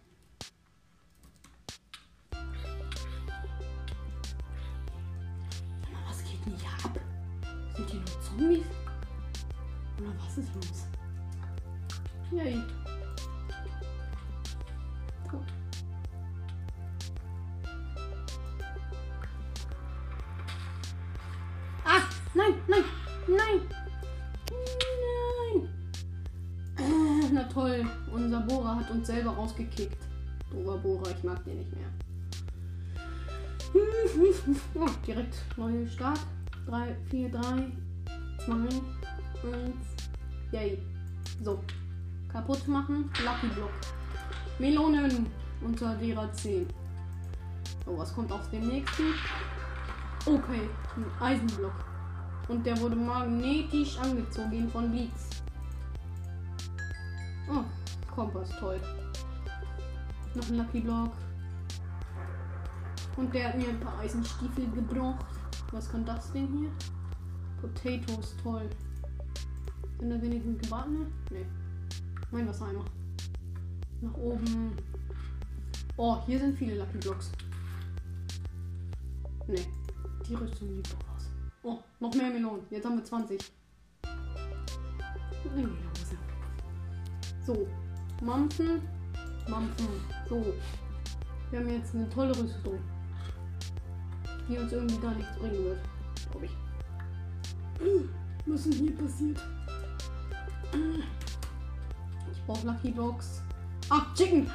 [35.06, 36.20] Direkt neue Start.
[36.66, 37.40] 3, 4, 3,
[38.44, 38.82] 2, 1.
[40.52, 40.78] Yay.
[41.42, 41.60] So.
[42.28, 43.10] Kaputt machen.
[43.24, 43.72] Lucky Block.
[44.58, 45.26] Melonen.
[45.60, 46.66] Unter derer 10.
[47.86, 49.14] Oh, was kommt aus dem nächsten?
[50.24, 51.84] Okay, ein Eisenblock.
[52.48, 55.42] Und der wurde magnetisch angezogen von Blitz.
[57.50, 57.64] Oh,
[58.14, 58.80] Kompass, toll.
[60.34, 61.12] Noch ein Lucky Block.
[63.16, 65.26] Und der hat mir ein paar Eisenstiefel gebraucht.
[65.70, 66.70] Was kann das Ding hier?
[67.60, 68.68] Potatoes, toll.
[69.98, 71.06] Sind da wenigstens gebratene?
[71.30, 71.46] Nee.
[72.30, 72.84] Mein Wassereimer.
[74.00, 74.72] Nach oben.
[75.96, 77.30] Oh, hier sind viele Lucky Blocks.
[79.46, 79.66] Nee.
[80.28, 81.28] Die Rüstung sieht doch aus.
[81.62, 82.64] Oh, noch mehr Melonen.
[82.70, 83.52] Jetzt haben wir 20.
[85.54, 85.66] Nee,
[87.44, 87.68] so.
[88.22, 88.80] Mampfen.
[89.48, 89.88] Mampfen.
[90.28, 90.54] So.
[91.50, 92.78] Wir haben jetzt eine tolle Rüstung.
[94.52, 95.78] Die uns irgendwie gar nichts bringen wird.
[96.30, 96.52] Glaube ich.
[98.46, 99.42] Was ist denn hier passiert?
[102.30, 103.40] Ich brauche Lucky Blocks.
[103.88, 104.50] Ah, Chicken!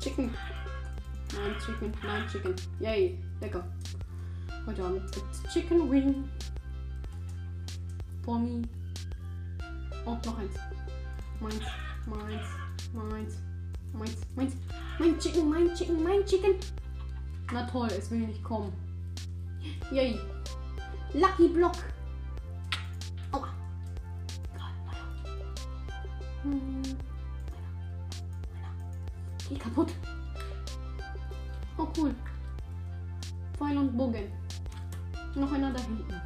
[0.00, 0.30] Chicken!
[1.34, 2.54] Nein, Chicken, nein, Chicken.
[2.80, 3.66] Yay, lecker.
[4.64, 6.24] Heute Abend gibt's Chicken Wing.
[8.22, 8.62] Pommi.
[10.06, 10.54] Oh, noch eins.
[11.40, 11.60] Meins,
[12.06, 12.46] meins,
[12.94, 13.34] meins,
[13.92, 14.54] meins, meins.
[14.98, 16.54] Mein Chicken, mein Chicken, mein Chicken.
[17.52, 18.72] Na toll, es will nicht kommen.
[19.90, 20.18] Yay.
[21.14, 21.76] Lucky Block.
[23.32, 23.48] Aua.
[26.42, 26.82] Hm.
[29.48, 29.92] Geh kaputt.
[31.78, 32.14] Oh cool.
[33.58, 34.32] Pfeil und Bogen.
[35.34, 36.20] Noch einer da hinten.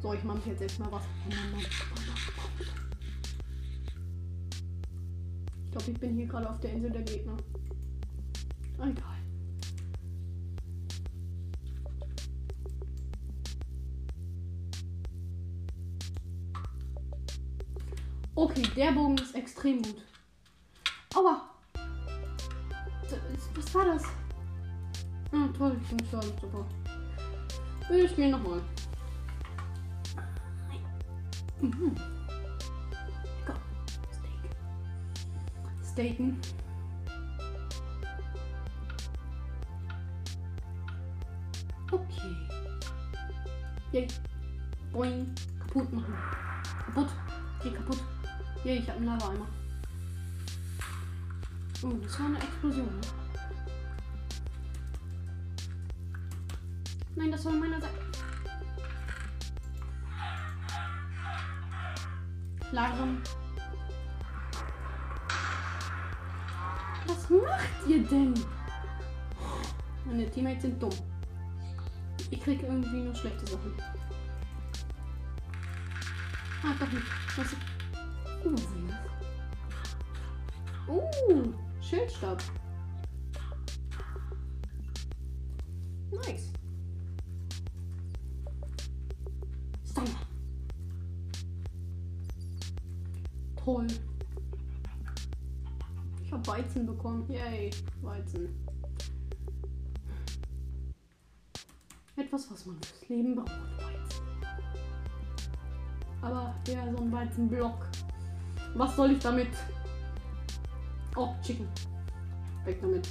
[0.00, 1.02] So, ich mache jetzt erstmal was.
[5.64, 7.36] Ich glaube, ich bin hier gerade auf der Insel der Gegner.
[8.78, 9.11] Egal.
[18.42, 20.02] Okay, der Bogen ist extrem gut.
[21.14, 21.42] Aua!
[23.54, 24.02] Was war das?
[25.30, 26.66] Ah, toll, ich bin gestorben, super.
[27.88, 28.60] Ich spiele nochmal.
[31.60, 31.94] Mhm.
[33.38, 33.60] Lecker.
[34.10, 34.40] Steak.
[35.92, 36.40] Steaken.
[41.92, 42.36] Okay.
[43.92, 44.08] Yay.
[44.90, 45.32] Boing.
[45.60, 46.14] Kaputt machen.
[46.86, 47.08] Kaputt.
[47.62, 48.11] Geh kaputt.
[48.64, 49.46] Yay, ich habe einen Lava-Eimer.
[51.82, 52.86] Oh, das war eine Explosion.
[52.86, 53.00] Ne?
[57.16, 57.90] Nein, das soll meiner sein.
[62.70, 63.22] Langsam.
[67.06, 68.34] Was macht ihr denn?
[70.04, 70.92] Meine Teammates sind dumm.
[72.30, 73.74] Ich kriege irgendwie nur schlechte Sachen.
[76.62, 77.06] Ah, doch nicht.
[77.36, 77.71] Was ist...
[78.44, 78.62] Das?
[80.88, 82.42] Uh, Schildstab.
[86.10, 86.52] Nice.
[89.88, 90.08] Stammer.
[93.56, 93.86] Toll.
[96.24, 97.30] Ich habe Weizen bekommen.
[97.30, 97.70] Yay,
[98.00, 98.48] Weizen.
[102.16, 103.52] Etwas, was man fürs Leben braucht.
[103.78, 104.22] Weizen.
[106.20, 107.88] Aber ja, so ein Weizenblock.
[108.74, 109.48] Was soll ich damit?
[111.14, 111.68] Oh, Chicken.
[112.64, 113.06] Weg damit.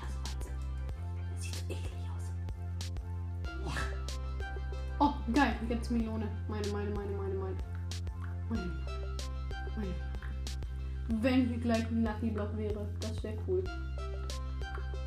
[0.00, 2.24] Das sieht so eklig aus.
[4.98, 5.54] Oh, geil.
[5.68, 6.28] Jetzt Melone.
[6.48, 7.56] Meine, meine, meine, meine, meine.
[8.48, 8.72] Meine.
[9.76, 9.94] Meine.
[11.22, 13.62] Wenn hier gleich ein Lucky Block wäre, das wäre cool.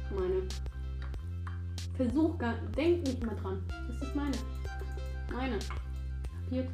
[0.09, 0.47] Meine.
[1.95, 2.53] Versuch gar.
[2.77, 3.61] Denk nicht mal dran.
[3.89, 4.37] Das ist meine.
[5.33, 5.59] Meine.
[6.43, 6.69] Kapiert?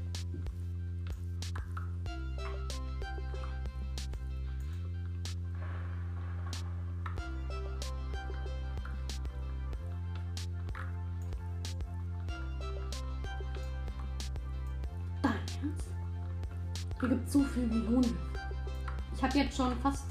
[19.57, 20.05] Schon fast.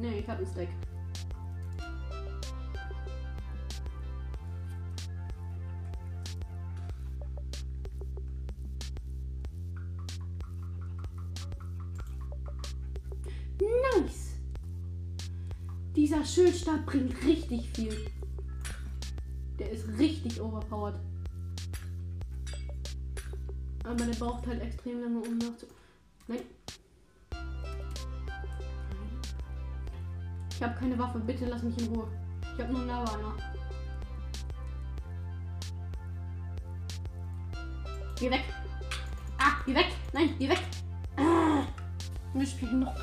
[0.00, 0.68] Ne, ich habe ein Steak.
[13.60, 14.34] Nice!
[15.96, 17.96] Dieser Schildstab bringt richtig viel.
[19.58, 21.00] Der ist richtig overpowered.
[23.82, 25.66] Aber der braucht halt extrem lange, um nachzu.
[26.28, 26.55] Nein.
[30.56, 31.18] Ich habe keine Waffe.
[31.18, 32.08] Bitte lass mich in Ruhe.
[32.40, 33.36] Ich habe nur einen Lava-Eimer.
[38.18, 38.44] Geh weg.
[39.36, 39.88] Ah, geh weg.
[40.14, 40.62] Nein, geh weg.
[41.18, 41.62] Ah.
[42.32, 42.94] Wir spielen noch.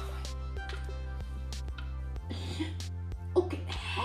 [3.35, 3.59] Okay.
[3.67, 4.01] Hä?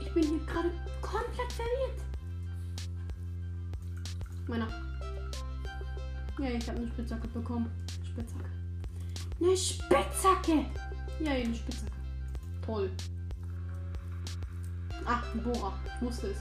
[0.00, 0.70] Ich bin hier gerade
[1.02, 2.02] komplett verwirrt.
[4.48, 4.68] Meiner.
[6.38, 7.70] Ja, ich habe eine Spitzhacke bekommen.
[8.02, 8.50] Spitzhacke.
[9.38, 10.64] Eine Spitzhacke.
[11.22, 11.89] Ja, eine Spitzhacke.
[12.70, 12.88] Toll.
[15.04, 15.72] Ach, ein Bohrer.
[15.84, 16.38] Ich wusste es.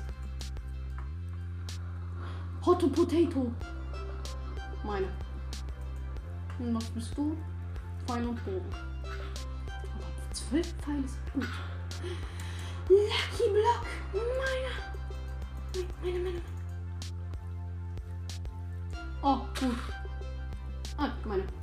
[2.63, 3.51] Hot Potato.
[4.83, 5.07] Meine.
[6.59, 7.35] Und was bist du?
[8.05, 8.69] Pfeil und Bogen.
[10.31, 11.47] Zwölf Pfeile sind gut.
[12.89, 13.85] Lucky Block.
[14.13, 14.75] Meiner.
[16.03, 16.41] Meine, meine, meine.
[19.23, 19.79] Oh, gut.
[20.95, 21.58] Ah, meine.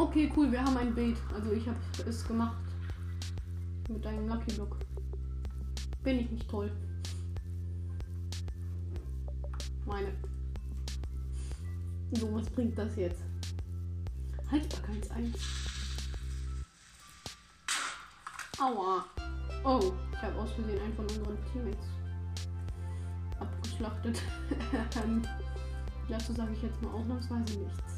[0.00, 1.18] Okay, cool, wir haben ein Bild.
[1.34, 1.78] Also ich habe
[2.08, 2.56] es gemacht.
[3.86, 4.78] Mit einem Lucky Block.
[6.02, 6.72] Bin ich nicht toll.
[9.84, 10.10] Meine.
[12.12, 13.20] So, was bringt das jetzt?
[14.50, 15.36] Haltbarkeit 1.
[18.58, 19.04] Aua.
[19.64, 21.86] Oh, ich habe aus Versehen einen von unseren Teammates
[23.38, 24.22] abgeschlachtet.
[26.08, 27.89] Dazu sage ich jetzt mal ausnahmsweise nichts.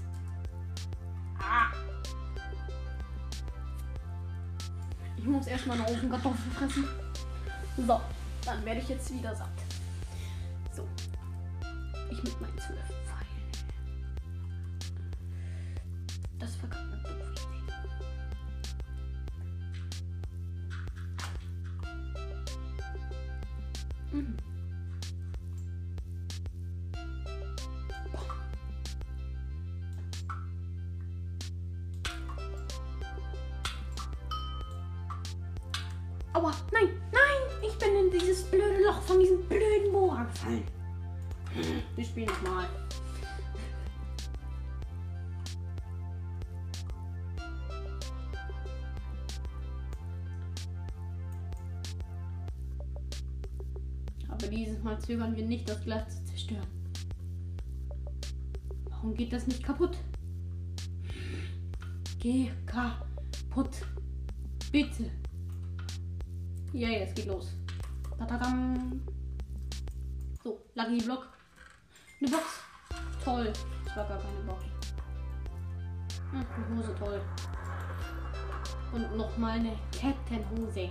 [5.22, 6.88] Ich muss erstmal eine Ofenkartoffel fressen.
[7.76, 8.00] So,
[8.44, 9.46] dann werde ich jetzt wieder satt.
[10.74, 10.84] So.
[12.10, 13.01] Ich mit meinen zwölf
[55.02, 56.66] dieses Mal zögern wir nicht, das Glas zu zerstören.
[58.88, 59.96] Warum geht das nicht kaputt?
[62.18, 63.86] Geh kaputt.
[64.70, 65.10] Bitte.
[66.72, 67.52] Ja, yeah, es geht los.
[68.18, 69.02] Tadadam.
[70.42, 71.28] So, Lucky Block.
[72.20, 72.44] Eine Box.
[73.24, 73.52] Toll.
[73.84, 74.64] Das war gar keine Box.
[76.30, 77.20] Hm, eine Hose, toll.
[78.92, 80.88] Und nochmal eine Kettenhose.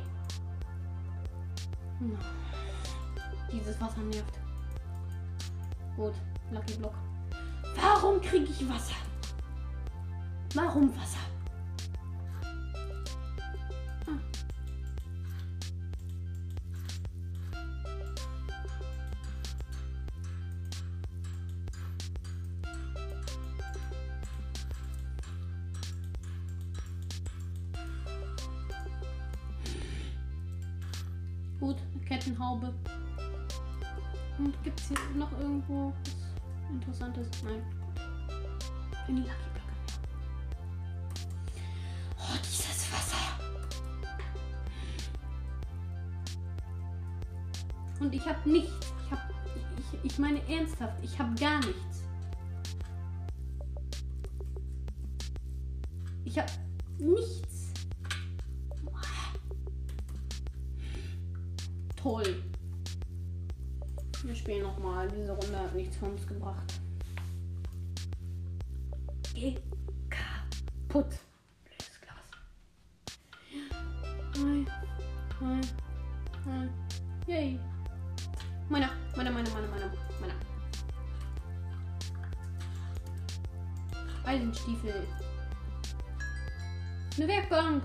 [2.00, 2.18] Hm.
[3.52, 4.40] Dieses Wasser nervt.
[5.96, 6.14] Gut,
[6.52, 6.94] Lucky Block.
[7.76, 8.96] Warum kriege ich Wasser?
[10.54, 11.20] Warum Wasser?
[65.72, 66.82] Hat nichts für uns gebracht.
[69.34, 69.58] Geh
[70.10, 71.18] kaputt.
[71.64, 72.28] Blödes Glas.
[74.36, 74.68] Nein.
[75.40, 75.62] Nein.
[76.46, 76.70] Nein.
[77.26, 77.60] Yay.
[78.68, 80.34] Meiner, meiner, meiner, meiner, meiner, meiner.
[84.26, 85.08] Eisenstiefel.
[87.16, 87.84] Eine Werkbank.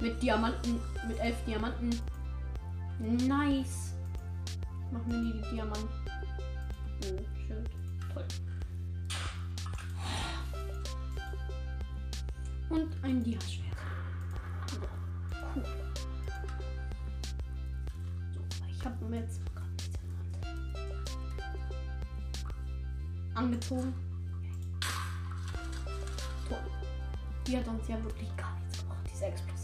[0.00, 0.80] Mit Diamanten.
[1.06, 1.98] Mit elf Diamanten.
[2.98, 3.94] Nice.
[4.92, 6.17] Machen wir die Diamanten.
[12.70, 13.76] Und ein Diaschwert.
[15.54, 15.64] Cool.
[18.34, 21.58] So, ich habe mir jetzt gerade nichts in der Hand.
[23.34, 23.94] Angezogen.
[26.48, 26.58] Toll.
[27.46, 29.57] Die hat uns ja wirklich gar nichts gebracht, diese explosive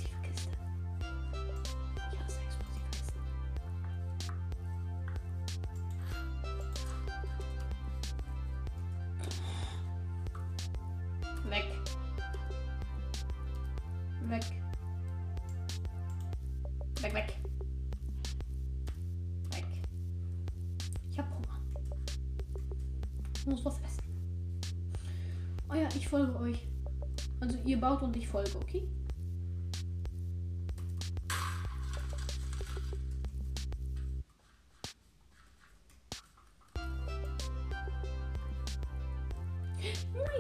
[28.35, 28.89] folge, okay?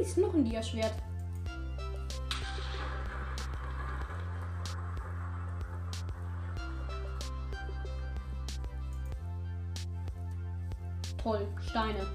[0.01, 0.92] Nice, noch ein Dia-Schwert.
[11.22, 12.07] Toll, Steine.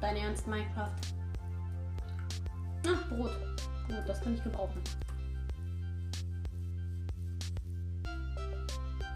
[0.00, 1.19] Dein Ernst, Minecraft?
[4.10, 4.82] Das kann ich gebrauchen.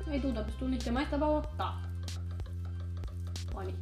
[0.06, 1.42] Hey du, da bist du nicht der Meisterbauer?
[1.58, 1.82] Da.
[3.50, 3.74] Brauch ich.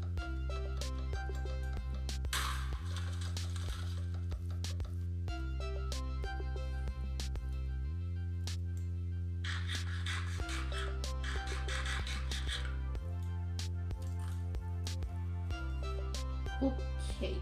[16.62, 17.36] Okay.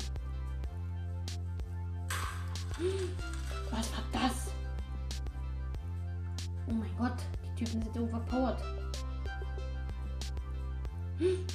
[3.71, 4.53] Was war das?
[6.69, 8.63] Oh mein Gott, die Typen sind overpowered.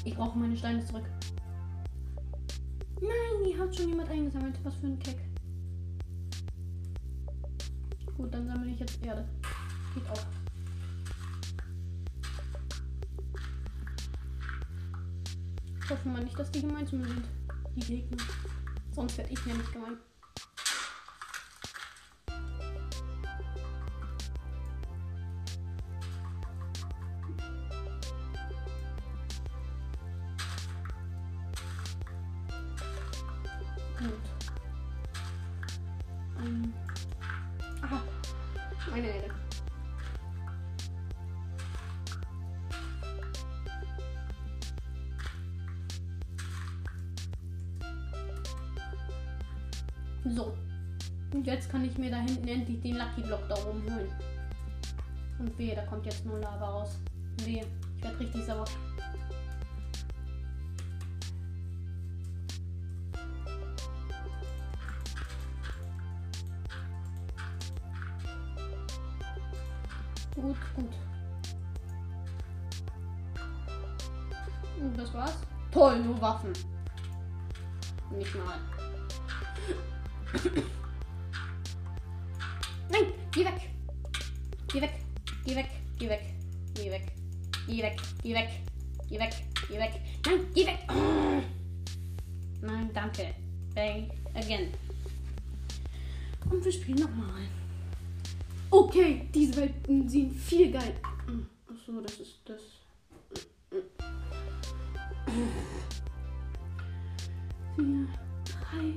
[0.04, 1.06] Ich brauche meine Steine zurück.
[3.02, 4.58] Nein, die hat schon jemand eingesammelt.
[4.64, 5.18] Was für ein Keck.
[8.18, 9.28] Gut, dann sammle ich jetzt Erde.
[9.94, 10.26] Geht auch.
[15.84, 17.26] Ich hoffe mal nicht, dass die gemein zu mir sind.
[17.76, 18.18] Die Gegner.
[18.92, 19.98] Sonst werde ich nämlich gemein.
[52.06, 54.12] Mir da hinten endlich den Lucky Block da oben holen.
[55.40, 57.00] Und wehe, da kommt jetzt nur Lava raus.
[57.44, 57.66] Wehe,
[57.98, 58.66] ich werde richtig sauer.
[94.34, 94.70] Again.
[96.50, 97.42] Und wir spielen nochmal.
[98.70, 100.96] Okay, diese Welten sehen viel geil.
[101.68, 102.62] Achso, das ist das.
[107.76, 108.08] Vier,
[108.46, 108.94] drei,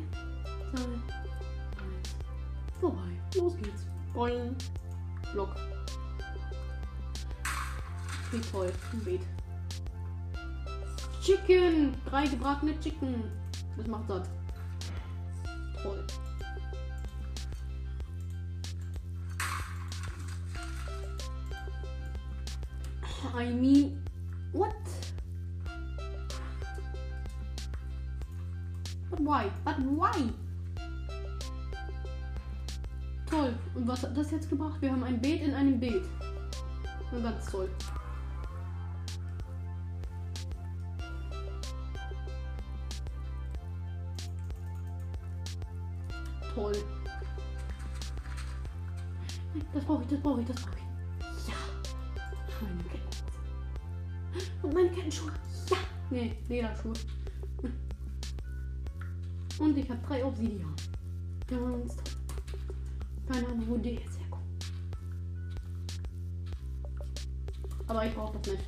[0.71, 2.15] zwei, eins.
[2.81, 3.11] Vorbei.
[3.37, 3.87] Los geht's.
[4.15, 4.57] Boing.
[5.33, 5.55] Block.
[8.31, 8.73] Wie toll.
[8.93, 9.23] Ein Beet.
[11.23, 11.95] Chicken.
[12.07, 13.25] Drei gebratene Chicken.
[13.77, 14.29] Das macht satt.
[15.83, 16.05] Toll.
[23.35, 24.03] I mean,
[24.53, 24.75] what?
[29.11, 29.51] But why?
[29.65, 30.31] But why?
[33.27, 33.55] Toll.
[33.75, 34.81] Und was hat das jetzt gebracht?
[34.81, 36.03] Wir haben ein Beet in einem Beet.
[37.13, 37.69] Na, ganz toll.
[46.59, 46.73] Toll.
[49.73, 51.49] Das brauche ich, das brauche ich, das brauche ich.
[51.49, 51.55] Ja.
[52.61, 53.07] Meine Ketten.
[54.65, 55.31] Und meine Kettenschuhe.
[55.71, 55.77] Ja.
[56.11, 56.95] Nee, Lederschuhe.
[59.61, 60.75] Und ich habe drei Obsidian.
[61.47, 62.05] Ganz toll.
[63.29, 64.59] Keine Ahnung, wo die jetzt herkommen.
[67.87, 68.65] Aber ich brauche das nicht.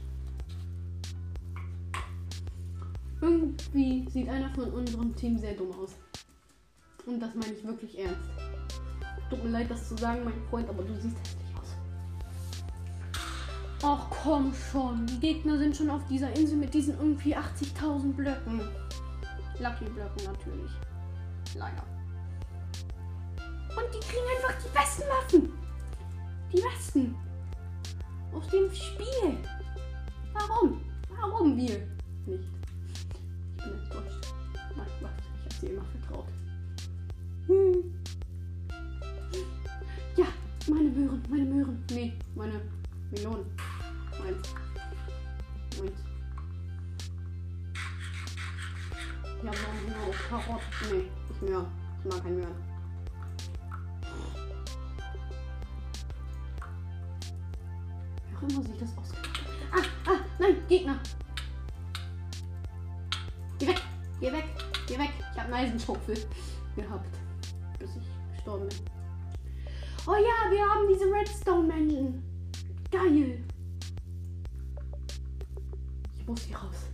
[3.20, 5.96] Irgendwie sieht einer von unserem Team sehr dumm aus.
[7.06, 8.30] Und das meine ich wirklich ernst.
[9.30, 11.68] Tut mir leid, das zu sagen, mein Freund, aber du siehst hässlich aus.
[13.82, 15.06] Ach komm schon.
[15.06, 18.60] Die Gegner sind schon auf dieser Insel mit diesen irgendwie 80.000 Blöcken.
[19.60, 20.72] Lucky Blöcken natürlich.
[21.54, 21.84] Leider.
[23.76, 25.52] Und die kriegen einfach die besten Waffen.
[26.52, 27.14] Die besten.
[28.34, 29.38] Aus dem Spiel.
[30.32, 30.80] Warum?
[31.08, 31.86] Warum wir
[32.26, 32.48] nicht?
[32.86, 34.26] Ich bin enttäuscht.
[34.76, 36.26] Mein Gott, ich habe sie immer vertraut.
[40.70, 41.84] Meine Möhren, meine Möhren.
[41.90, 42.60] Nee, meine
[43.10, 43.44] Millionen.
[44.18, 44.54] Meins.
[45.78, 46.00] Meins.
[49.24, 50.62] Ich habe noch Hunger auf Karotten.
[50.90, 51.66] Nee, nicht mehr.
[51.98, 52.54] Ich mag kein Möhren.
[58.28, 59.06] Wie auch immer sich das hat.
[59.72, 60.98] Ah, ah, nein, Gegner.
[63.58, 63.82] Geh weg,
[64.20, 64.44] geh weg,
[64.86, 65.10] geh weg.
[65.18, 66.16] Ich habe einen Eisenschaufel
[66.76, 67.18] gehabt,
[67.78, 68.99] bis ich gestorben bin.
[70.10, 72.20] Oh ja, wir haben diese Redstone-Menschen.
[72.90, 73.44] Geil.
[76.18, 76.90] Ich muss hier raus.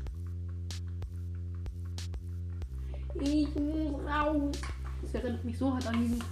[3.18, 4.60] Ich muss raus.
[5.00, 6.22] Das erinnert mich so hart an diesen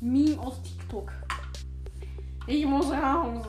[0.00, 1.12] Meme aus TikTok.
[2.48, 3.46] Ich muss raus.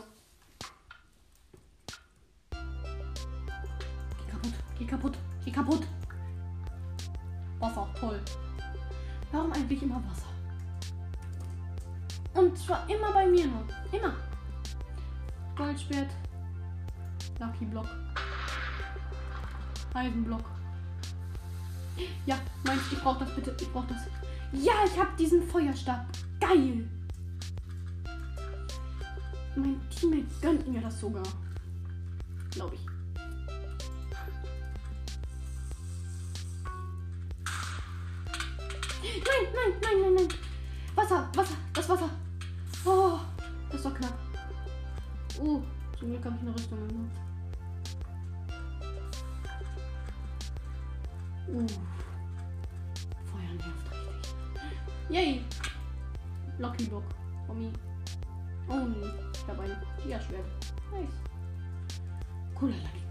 [4.28, 5.88] Geh kaputt, geh kaputt, geh kaputt.
[7.58, 8.22] Wasser, toll.
[9.32, 10.25] Warum eigentlich immer Wasser?
[12.36, 13.64] Und zwar immer bei mir nur.
[13.92, 14.14] Immer.
[15.56, 16.10] Goldschwert.
[17.40, 17.88] Lucky Block.
[19.94, 20.44] Eisenblock.
[22.26, 23.56] Ja, meinst ich brauch das bitte?
[23.60, 24.02] Ich brauch das.
[24.52, 26.06] Ja, ich hab diesen Feuerstab.
[26.42, 26.86] Geil.
[29.56, 31.24] Mein Teammate gönnt mir das sogar.
[32.52, 32.86] Glaube ich.
[39.04, 40.28] Nein, nein, nein, nein, nein.
[40.96, 42.10] Wasser, Wasser, das Wasser.
[42.86, 43.20] Oh,
[43.72, 44.14] das war knapp.
[45.42, 45.62] Oh,
[45.98, 47.10] zum Glück habe ich eine Rüstung gemacht.
[51.48, 51.68] Uh.
[53.26, 54.36] Feuer nervt richtig.
[55.10, 55.46] Yay!
[56.60, 57.04] Lucky Block.
[57.48, 57.72] Tommy.
[58.68, 60.46] Oh nee, ich habe ein Dia-Schwert.
[60.92, 61.10] Nice.
[62.56, 63.05] Cooler Lucky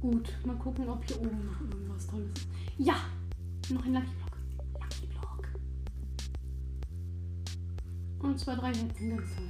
[0.00, 2.48] Gut, mal gucken, ob hier oben noch irgendwas Tolles ist.
[2.78, 2.94] Ja!
[3.68, 4.80] Noch ein Lucky Block.
[4.80, 5.48] Lucky Block.
[8.20, 9.48] Und zwei, drei Herzen, ganz toll.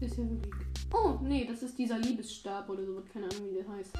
[0.00, 0.52] Ist ja wirklich.
[0.92, 3.92] Oh, nee, das ist dieser Liebesstab oder so, keine Ahnung, wie der heißt.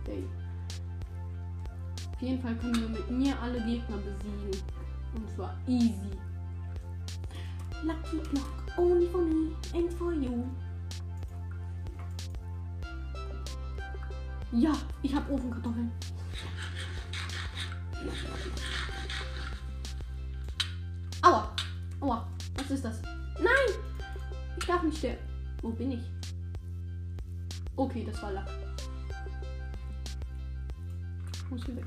[0.00, 0.24] Okay.
[2.14, 4.62] Auf jeden Fall können wir mit mir alle Gegner besiegen.
[5.14, 6.10] Und zwar easy.
[7.82, 10.44] Lucky Block, only for me and for you.
[14.52, 14.72] Ja,
[15.02, 15.90] ich habe Ofenkartoffeln.
[21.22, 21.56] Aua,
[22.00, 23.00] aua, was ist das?
[23.36, 23.74] Nein,
[24.58, 25.22] ich darf nicht sterben.
[25.62, 26.02] Wo bin ich?
[27.76, 28.48] Okay, das war Lack.
[31.32, 31.86] Ich muss hier weg.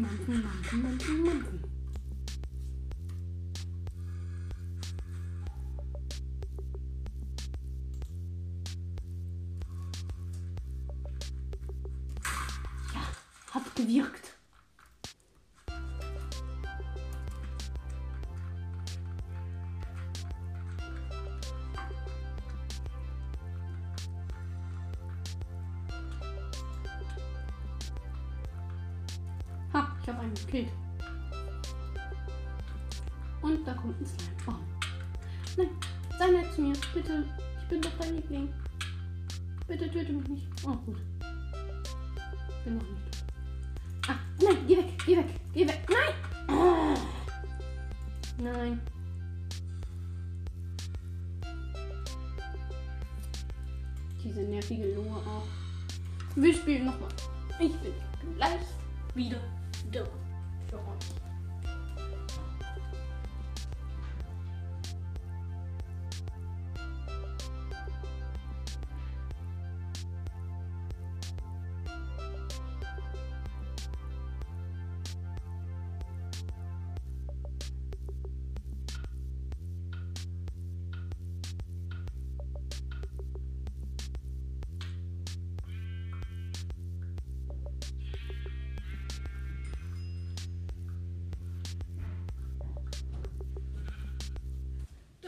[0.00, 1.24] 南通哪个南通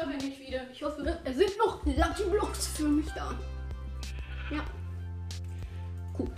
[0.00, 0.62] Da bin ich wieder.
[0.72, 3.34] Ich hoffe, es sind noch Lucky Blocks für mich da.
[4.50, 4.64] Ja.
[6.14, 6.32] Gut.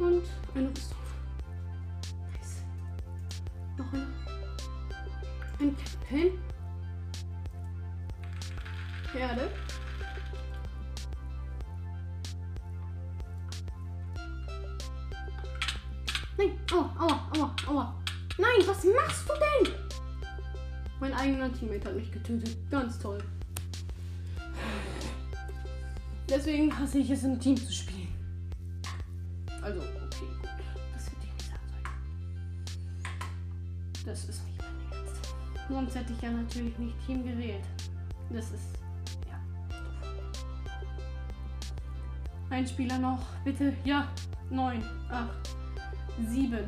[0.00, 0.24] Und
[0.56, 0.98] eine Rüstung.
[2.32, 2.64] Nice.
[3.78, 4.08] Noch eine.
[5.60, 5.76] Ein
[6.08, 6.32] Pen.
[9.12, 9.50] Pferde.
[16.38, 18.02] Nein, aua, aua, aua, aua.
[18.36, 19.31] Nein, was machst du?
[21.02, 22.56] Mein eigener Teammate hat mich getötet.
[22.70, 23.18] Ganz toll.
[26.30, 28.06] Deswegen hasse ich es, im Team zu spielen.
[29.60, 30.48] Also, okay, gut.
[30.94, 31.88] Das hätte ich nicht sagen sollen.
[34.06, 35.34] Das ist nicht mein Ernst.
[35.68, 37.64] Sonst hätte ich ja natürlich nicht Team gewählt.
[38.30, 38.78] Das ist.
[39.26, 39.40] Ja.
[42.50, 43.26] Ein Spieler noch.
[43.44, 43.74] Bitte.
[43.84, 44.06] Ja.
[44.50, 45.28] 9, 8,
[46.28, 46.58] 7,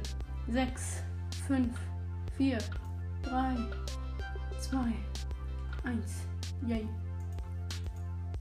[0.48, 1.02] 6,
[1.46, 1.78] 5,
[2.36, 2.58] 4,
[3.22, 3.83] 3,
[4.70, 4.78] 2,
[5.84, 6.26] 1.
[6.66, 6.88] Yay.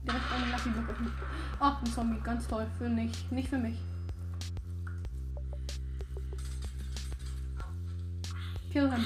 [0.04, 1.12] Direkt eine Lucky Block öffnen.
[1.60, 2.20] Ach, ein Zombie.
[2.22, 2.66] Ganz toll.
[2.78, 3.30] Für nicht.
[3.30, 3.78] Nicht für mich.
[8.72, 9.04] Kill him.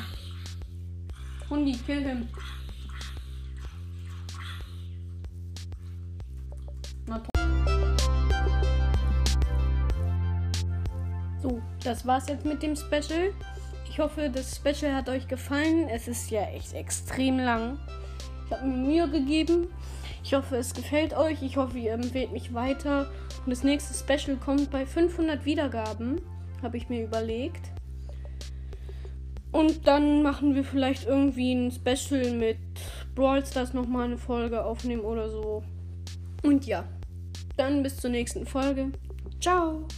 [1.51, 2.29] Hundi, kill him.
[11.43, 13.33] So, das war's jetzt mit dem Special.
[13.99, 15.89] Ich hoffe, das Special hat euch gefallen.
[15.89, 17.81] Es ist ja echt extrem lang.
[18.47, 19.67] Ich habe mir Mühe gegeben.
[20.23, 21.43] Ich hoffe, es gefällt euch.
[21.43, 23.11] Ich hoffe, ihr empfehlt mich weiter.
[23.45, 26.21] Und das nächste Special kommt bei 500 Wiedergaben,
[26.63, 27.73] habe ich mir überlegt.
[29.51, 32.59] Und dann machen wir vielleicht irgendwie ein Special mit
[33.17, 35.65] Brawl Stars nochmal eine Folge aufnehmen oder so.
[36.45, 36.85] Und ja,
[37.57, 38.93] dann bis zur nächsten Folge.
[39.41, 39.89] Ciao!